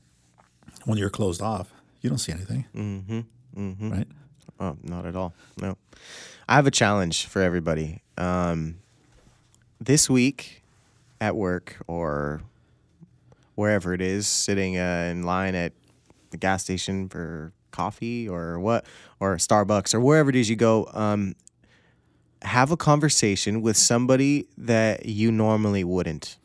when 0.86 0.96
you're 0.96 1.10
closed 1.10 1.42
off, 1.42 1.70
you 2.00 2.08
don't 2.08 2.18
see 2.18 2.32
anything, 2.32 2.64
Mm-hmm. 2.74 3.20
Mm-hmm. 3.56 3.90
right? 3.90 4.08
Oh, 4.58 4.76
not 4.82 5.06
at 5.06 5.16
all. 5.16 5.32
No. 5.60 5.76
I 6.48 6.54
have 6.56 6.66
a 6.66 6.70
challenge 6.70 7.26
for 7.26 7.40
everybody. 7.40 8.02
Um, 8.18 8.76
this 9.80 10.10
week 10.10 10.62
at 11.20 11.34
work 11.36 11.76
or 11.86 12.42
wherever 13.54 13.94
it 13.94 14.00
is, 14.00 14.26
sitting 14.26 14.76
uh, 14.78 15.08
in 15.10 15.22
line 15.22 15.54
at 15.54 15.72
the 16.30 16.36
gas 16.36 16.62
station 16.62 17.08
for 17.08 17.52
coffee 17.70 18.28
or 18.28 18.58
what, 18.58 18.84
or 19.18 19.36
Starbucks 19.36 19.94
or 19.94 20.00
wherever 20.00 20.28
it 20.30 20.36
is 20.36 20.50
you 20.50 20.56
go, 20.56 20.88
um, 20.92 21.34
have 22.42 22.70
a 22.70 22.76
conversation 22.76 23.62
with 23.62 23.76
somebody 23.76 24.46
that 24.58 25.06
you 25.06 25.30
normally 25.30 25.84
wouldn't. 25.84 26.36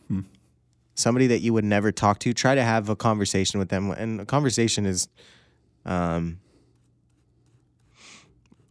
Somebody 0.97 1.27
that 1.27 1.39
you 1.39 1.51
would 1.51 1.65
never 1.65 1.91
talk 1.91 2.19
to. 2.19 2.33
Try 2.33 2.55
to 2.55 2.63
have 2.63 2.87
a 2.87 2.95
conversation 2.95 3.59
with 3.59 3.67
them. 3.67 3.91
And 3.91 4.21
a 4.21 4.25
conversation 4.25 4.85
is. 4.85 5.09
Um, 5.85 6.39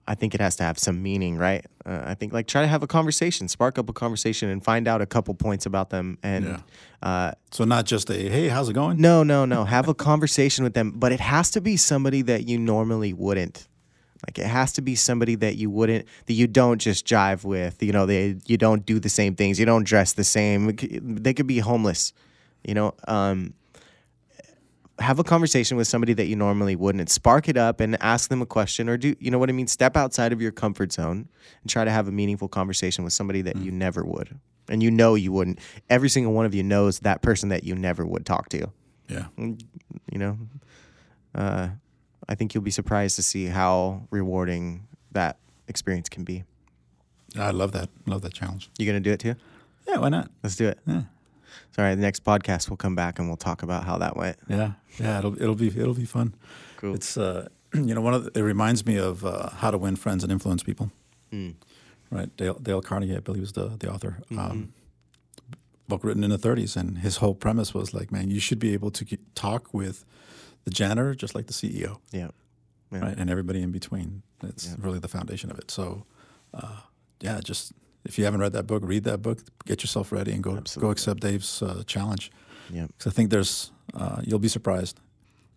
I 0.07 0.15
think 0.15 0.35
it 0.35 0.41
has 0.41 0.57
to 0.57 0.63
have 0.65 0.79
some 0.79 1.03
meaning, 1.03 1.37
right? 1.39 1.65
Uh, 1.87 2.01
I 2.05 2.15
think 2.15 2.33
like 2.33 2.47
try 2.47 2.61
to 2.63 2.69
have 2.69 2.83
a 2.83 2.87
conversation, 2.87 3.49
spark 3.49 3.79
up 3.79 3.89
a 3.89 3.93
conversation, 3.93 4.51
and 4.51 4.63
find 4.63 4.87
out 4.87 5.01
a 5.01 5.07
couple 5.07 5.33
points 5.35 5.65
about 5.67 5.91
them. 5.91 6.19
And 6.23 6.45
Yeah. 6.45 6.61
uh, 7.03 7.33
So 7.51 7.65
not 7.65 7.87
just 7.87 8.11
a, 8.11 8.15
hey, 8.15 8.49
how's 8.49 8.69
it 8.69 8.75
going? 8.75 9.01
no, 9.01 9.23
no, 9.23 9.45
no, 9.47 9.65
have 9.65 9.89
a 9.89 9.95
conversation 9.95 10.63
with 10.65 10.75
them, 10.75 10.93
but 10.97 11.13
it 11.13 11.21
has 11.21 11.51
to 11.53 11.61
be 11.61 11.77
somebody 11.79 12.23
that 12.23 12.47
you 12.49 12.59
normally 12.59 13.13
wouldn't. 13.15 13.67
Like 14.27 14.39
it 14.39 14.47
has 14.47 14.73
to 14.75 14.83
be 14.83 14.95
somebody 14.95 15.35
that 15.37 15.57
you 15.57 15.69
wouldn't, 15.71 16.07
that 16.27 16.33
you 16.33 16.47
don't 16.47 16.79
just 16.81 17.07
jive 17.07 17.45
with. 17.45 17.83
You 17.83 17.93
know, 17.93 18.07
they 18.07 18.37
you 18.47 18.57
don't 18.57 18.85
do 18.87 18.99
the 18.99 19.11
same 19.11 19.35
things, 19.35 19.59
you 19.61 19.67
don't 19.67 19.85
dress 19.85 20.15
the 20.15 20.25
same. 20.25 20.75
They 20.77 21.35
could 21.35 21.47
be 21.47 21.59
homeless. 21.59 22.13
You 22.67 22.73
know, 22.75 22.95
um, 23.07 23.53
have 25.01 25.19
a 25.19 25.25
conversation 25.25 25.77
with 25.77 25.87
somebody 25.89 26.13
that 26.13 26.27
you 26.27 26.37
normally 26.37 26.77
wouldn't 26.77 27.11
spark 27.11 27.49
it 27.49 27.57
up 27.57 27.81
and 27.81 28.01
ask 28.03 28.29
them 28.31 28.41
a 28.41 28.47
question 28.47 28.89
or 28.89 28.97
do 28.97 29.17
you 29.19 29.31
know 29.31 29.39
what 29.39 29.49
i 29.49 29.53
mean 29.53 29.67
step 29.67 29.97
outside 29.97 30.33
of 30.33 30.41
your 30.41 30.53
comfort 30.53 30.93
zone 30.93 31.29
and 31.63 31.71
try 31.71 31.85
to 31.85 31.91
have 31.91 32.07
a 32.07 32.13
meaningful 32.13 32.47
conversation 32.49 33.03
with 33.03 33.13
somebody 33.13 33.43
that 33.43 33.57
you 33.57 33.73
never 33.73 34.05
would 34.05 34.39
and 34.69 34.83
you 34.83 34.91
know 34.93 35.15
you 35.17 35.33
wouldn't 35.33 35.59
every 35.91 36.09
single 36.09 36.33
one 36.33 36.47
of 36.47 36.55
you 36.55 36.63
knows 36.63 37.01
that 37.01 37.23
person 37.23 37.49
that 37.49 37.65
you 37.65 37.75
never 37.75 38.07
would 38.07 38.25
talk 38.25 38.49
to 38.51 38.71
Yeah. 39.09 39.27
you 39.37 39.59
know 40.19 40.39
uh, 41.35 41.69
i 42.29 42.35
think 42.37 42.55
you'll 42.55 42.63
be 42.63 42.71
surprised 42.71 43.17
to 43.17 43.23
see 43.23 43.47
how 43.47 44.07
rewarding 44.11 44.87
that 45.13 45.39
experience 45.69 46.09
can 46.09 46.25
be 46.25 46.45
I 47.37 47.51
love 47.51 47.73
that. 47.73 47.89
Love 48.07 48.23
that 48.23 48.33
challenge. 48.33 48.71
you 48.79 48.87
gonna 48.87 49.01
do 49.01 49.11
it 49.11 49.19
too 49.19 49.35
Yeah, 49.89 49.99
why 49.99 50.09
not? 50.09 50.31
let's 50.45 50.55
do 50.55 50.69
it 50.69 50.79
Yeah. 50.87 51.03
Sorry 51.73 51.95
the 51.95 52.01
next 52.03 52.25
podcast 52.25 52.69
we'll 52.69 52.77
come 52.77 52.95
back 52.95 53.19
and 53.19 53.29
we'll 53.29 53.37
talk 53.37 53.63
about 53.63 53.85
how 53.85 53.99
that 53.99 54.17
went 54.17 54.37
Yeah, 54.49 54.73
yeah, 54.99 55.19
it'll 55.19 55.41
it'll 55.43 55.55
be 55.55 55.69
it'll 55.69 55.95
be 55.95 56.05
fun. 56.07 56.35
Cool. 56.77 56.95
It's 56.95 57.17
uh, 57.17 57.49
you 57.75 57.95
know, 57.95 58.01
one 58.01 58.15
of 58.15 58.25
the, 58.25 58.39
it 58.39 58.43
reminds 58.43 58.85
me 58.87 58.97
of 58.97 59.25
uh, 59.25 59.51
How 59.51 59.71
to 59.71 59.79
Win 59.79 59.97
Friends 59.97 60.23
and 60.23 60.31
Influence 60.33 60.63
People. 60.63 60.91
Mm. 61.33 61.55
Right, 62.11 62.37
Dale, 62.37 62.55
Dale 62.63 62.81
Carnegie, 62.83 63.17
I 63.17 63.21
believe, 63.21 63.41
was 63.41 63.53
the 63.53 63.77
the 63.79 63.91
author. 63.93 64.19
Mm-hmm. 64.31 64.39
Um, 64.39 64.73
book 65.89 66.05
written 66.05 66.25
in 66.25 66.31
the 66.31 66.39
30s, 66.39 66.77
and 66.77 66.99
his 66.99 67.17
whole 67.19 67.35
premise 67.35 67.75
was 67.75 67.93
like, 67.93 68.11
man, 68.13 68.31
you 68.31 68.41
should 68.41 68.59
be 68.59 68.73
able 68.73 68.91
to 68.91 69.05
get, 69.05 69.21
talk 69.35 69.75
with 69.75 70.05
the 70.65 70.71
janitor 70.71 71.15
just 71.15 71.35
like 71.35 71.47
the 71.47 71.53
CEO, 71.53 71.99
yeah 72.11 72.29
Yeah. 72.91 73.01
right, 73.01 73.19
and 73.19 73.29
everybody 73.29 73.61
in 73.63 73.71
between. 73.71 74.23
It's 74.43 74.67
Yeah. 74.69 74.77
really 74.79 74.99
the 74.99 75.09
foundation 75.09 75.51
of 75.51 75.59
it. 75.59 75.71
So, 75.71 76.07
uh, 76.55 76.81
yeah, 77.21 77.41
just 77.45 77.73
if 78.05 78.19
you 78.19 78.25
haven't 78.25 78.41
read 78.41 78.53
that 78.53 78.67
book, 78.67 78.83
read 78.85 79.05
that 79.05 79.23
book, 79.23 79.39
get 79.65 79.83
yourself 79.83 80.13
ready, 80.13 80.33
and 80.33 80.43
go 80.43 80.57
Absolutely. 80.57 80.87
go 80.87 80.91
accept 80.91 81.21
Dave's 81.21 81.63
uh, 81.63 81.83
challenge. 81.87 82.31
yeah 82.71 82.87
Because 82.87 83.13
I 83.13 83.15
think 83.15 83.31
there's, 83.31 83.73
uh, 83.95 84.21
you'll 84.23 84.39
be 84.39 84.49
surprised. 84.49 85.01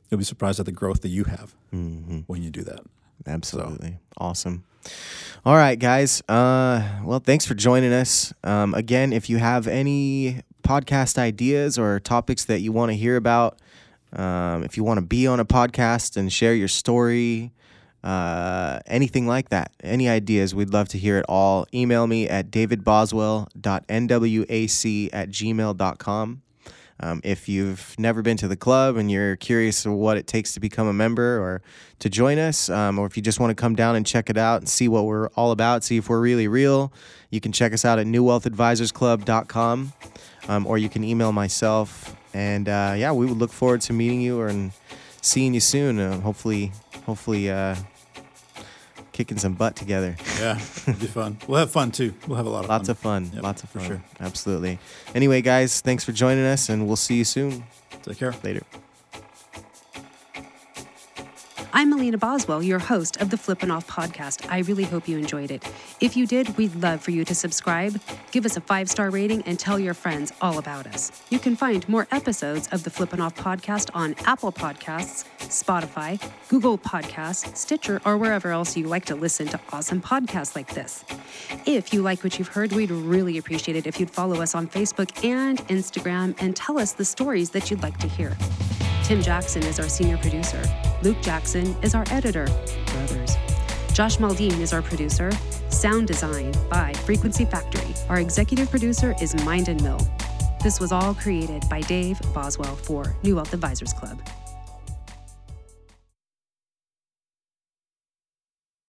You'll 0.10 0.20
be 0.20 0.24
surprised 0.24 0.60
at 0.60 0.66
the 0.66 0.72
growth 0.72 1.02
that 1.02 1.10
you 1.10 1.26
have 1.26 1.54
mm-hmm. 1.74 2.20
when 2.28 2.42
you 2.42 2.50
do 2.50 2.64
that. 2.64 2.80
Absolutely. 3.26 4.00
Awesome. 4.18 4.64
All 5.46 5.56
right, 5.56 5.78
guys. 5.78 6.22
Uh, 6.30 7.02
well, 7.04 7.20
thanks 7.20 7.46
for 7.46 7.56
joining 7.56 7.92
us. 7.92 8.34
Um, 8.44 8.74
again, 8.74 9.12
if 9.12 9.30
you 9.30 9.38
have 9.38 9.68
any 9.68 10.42
podcast 10.64 11.18
ideas 11.18 11.78
or 11.78 12.00
topics 12.00 12.46
that 12.46 12.62
you 12.62 12.72
want 12.72 12.92
to 12.92 12.96
hear 12.96 13.18
about, 13.18 13.60
um, 14.14 14.64
if 14.64 14.78
you 14.78 14.84
want 14.84 14.98
to 14.98 15.06
be 15.06 15.28
on 15.28 15.40
a 15.40 15.46
podcast 15.46 16.16
and 16.16 16.32
share 16.32 16.54
your 16.54 16.68
story, 16.68 17.52
uh, 18.04 18.80
anything 18.86 19.26
like 19.28 19.50
that, 19.50 19.72
any 19.84 20.08
ideas, 20.08 20.56
we'd 20.56 20.72
love 20.72 20.88
to 20.90 20.98
hear 20.98 21.18
it 21.18 21.26
all. 21.28 21.68
Email 21.74 22.08
me 22.08 22.30
at 22.30 22.52
davidboswell.nwac 22.52 25.10
at 25.14 25.30
gmail.com. 25.30 26.42
Um, 27.00 27.22
if 27.24 27.48
you've 27.48 27.96
never 28.00 28.24
been 28.24 28.38
to 28.38 28.48
the 28.48 28.56
club 28.56 28.98
and 28.98 29.12
you're 29.12 29.36
curious 29.36 29.86
of 29.86 29.94
what 29.94 30.18
it 30.18 30.26
takes 30.26 30.54
to 30.54 30.60
become 30.60 30.88
a 30.88 30.94
member 30.94 31.40
or 31.40 31.62
to 32.00 32.10
join 32.10 32.40
us, 32.40 32.70
um, 32.70 32.98
or 32.98 33.06
if 33.06 33.16
you 33.16 33.22
just 33.22 33.40
want 33.40 33.52
to 33.52 33.56
come 33.56 33.76
down 33.76 33.96
and 33.96 34.06
check 34.06 34.32
it 34.32 34.38
out 34.38 34.62
and 34.62 34.70
see 34.70 34.88
what 34.88 35.06
we're 35.06 35.28
all 35.30 35.52
about, 35.52 35.84
see 35.84 35.98
if 35.98 36.10
we're 36.10 36.20
really 36.20 36.48
real, 36.48 36.92
you 37.30 37.40
can 37.40 37.52
check 37.52 37.72
us 37.72 37.86
out 37.86 38.00
at 38.00 38.08
newwealthadvisorsclub.com 38.08 39.94
um, 40.48 40.66
or 40.66 40.78
you 40.78 40.90
can 40.90 41.04
email 41.04 41.32
myself. 41.32 42.16
And 42.34 42.68
uh, 42.68 42.96
yeah, 42.98 43.12
we 43.12 43.28
would 43.28 43.38
look 43.38 43.52
forward 43.52 43.82
to 43.82 43.94
meeting 43.94 44.22
you 44.22 44.40
or 44.40 44.48
and 44.48 44.72
seeing 45.22 45.54
you 45.54 45.60
soon. 45.60 46.00
Uh, 46.00 46.20
hopefully, 46.22 46.72
hopefully, 47.06 47.50
uh, 47.50 47.76
kicking 49.12 49.38
some 49.38 49.54
butt 49.54 49.76
together. 49.76 50.16
Yeah, 50.40 50.58
it'll 50.88 50.94
be 50.94 51.08
fun. 51.08 51.38
We'll 51.48 51.60
have 51.60 51.72
fun 51.72 51.92
too. 51.92 52.14
We'll 52.28 52.38
have 52.38 52.46
a 52.46 52.50
lot 52.50 52.64
of 52.66 52.70
Lots 52.70 52.88
fun. 52.88 52.92
of 52.92 52.98
fun. 53.00 53.32
Yep, 53.34 53.44
Lots 53.44 53.64
of 53.64 53.70
fun. 53.70 53.82
for 53.82 53.88
sure. 53.88 54.04
Absolutely. 54.20 54.80
Anyway, 55.16 55.42
guys, 55.42 55.82
thanks 55.82 56.04
for 56.04 56.12
joining 56.12 56.46
us, 56.46 56.70
and 56.70 56.86
we'll 56.88 56.96
see 56.96 57.16
you 57.16 57.24
soon. 57.26 57.64
Take 58.04 58.18
care. 58.18 58.34
Later. 58.44 58.64
I'm 61.78 61.92
Melina 61.92 62.18
Boswell, 62.18 62.64
your 62.64 62.80
host 62.80 63.18
of 63.18 63.30
the 63.30 63.38
Flippin' 63.38 63.70
Off 63.70 63.86
podcast. 63.86 64.52
I 64.52 64.62
really 64.62 64.84
hope 64.84 65.08
you 65.08 65.16
enjoyed 65.16 65.52
it. 65.52 65.64
If 66.00 66.18
you 66.18 66.26
did, 66.26 66.58
we'd 66.58 66.74
love 66.74 67.04
for 67.04 67.12
you 67.12 67.24
to 67.26 67.36
subscribe, 67.36 68.02
give 68.32 68.48
us 68.48 68.58
a 68.58 68.62
five 68.62 68.90
star 68.90 69.12
rating, 69.12 69.44
and 69.44 69.60
tell 69.60 69.78
your 69.78 69.94
friends 69.94 70.34
all 70.42 70.58
about 70.58 70.88
us. 70.88 71.12
You 71.30 71.38
can 71.38 71.56
find 71.56 71.88
more 71.88 72.08
episodes 72.12 72.68
of 72.70 72.84
the 72.84 72.90
Flippin' 72.90 73.22
Off 73.22 73.36
podcast 73.36 73.92
on 73.94 74.16
Apple 74.26 74.52
Podcasts, 74.52 75.26
Spotify, 75.38 76.20
Google 76.50 76.80
Podcasts, 76.80 77.56
Stitcher, 77.56 78.02
or 78.06 78.18
wherever 78.18 78.50
else 78.50 78.76
you 78.76 78.88
like 78.88 79.06
to 79.06 79.16
listen 79.16 79.46
to 79.50 79.60
awesome 79.72 80.02
podcasts 80.02 80.56
like 80.56 80.74
this. 80.74 81.06
If 81.68 81.94
you 81.94 82.02
like 82.02 82.24
what 82.24 82.40
you've 82.40 82.48
heard, 82.48 82.74
we'd 82.74 82.90
really 82.90 83.38
appreciate 83.38 83.76
it 83.76 83.86
if 83.86 84.00
you'd 84.00 84.10
follow 84.10 84.42
us 84.42 84.56
on 84.56 84.68
Facebook 84.68 85.24
and 85.24 85.60
Instagram 85.68 86.36
and 86.40 86.56
tell 86.56 86.80
us 86.80 86.94
the 86.94 87.06
stories 87.06 87.52
that 87.52 87.70
you'd 87.70 87.84
like 87.84 88.00
to 88.00 88.08
hear. 88.08 88.36
Tim 89.08 89.22
Jackson 89.22 89.64
is 89.64 89.80
our 89.80 89.88
senior 89.88 90.18
producer. 90.18 90.62
Luke 91.02 91.22
Jackson 91.22 91.74
is 91.82 91.96
our 91.96 92.04
editor. 92.12 92.46
Brothers. 92.88 93.38
Josh 93.94 94.18
Maldine 94.20 94.60
is 94.60 94.74
our 94.74 94.82
producer. 94.82 95.32
Sound 95.70 96.10
design 96.10 96.54
by 96.70 96.92
Frequency 96.92 97.46
Factory. 97.46 97.94
Our 98.10 98.20
executive 98.20 98.70
producer 98.70 99.16
is 99.22 99.34
Mind 99.46 99.70
and 99.70 99.82
Mill. 99.82 100.06
This 100.62 100.82
was 100.82 100.92
all 100.92 101.14
created 101.14 101.64
by 101.70 101.80
Dave 101.80 102.20
Boswell 102.34 102.76
for 102.76 103.16
New 103.24 103.36
Wealth 103.36 103.54
Advisors 103.54 103.94
Club. 103.94 104.20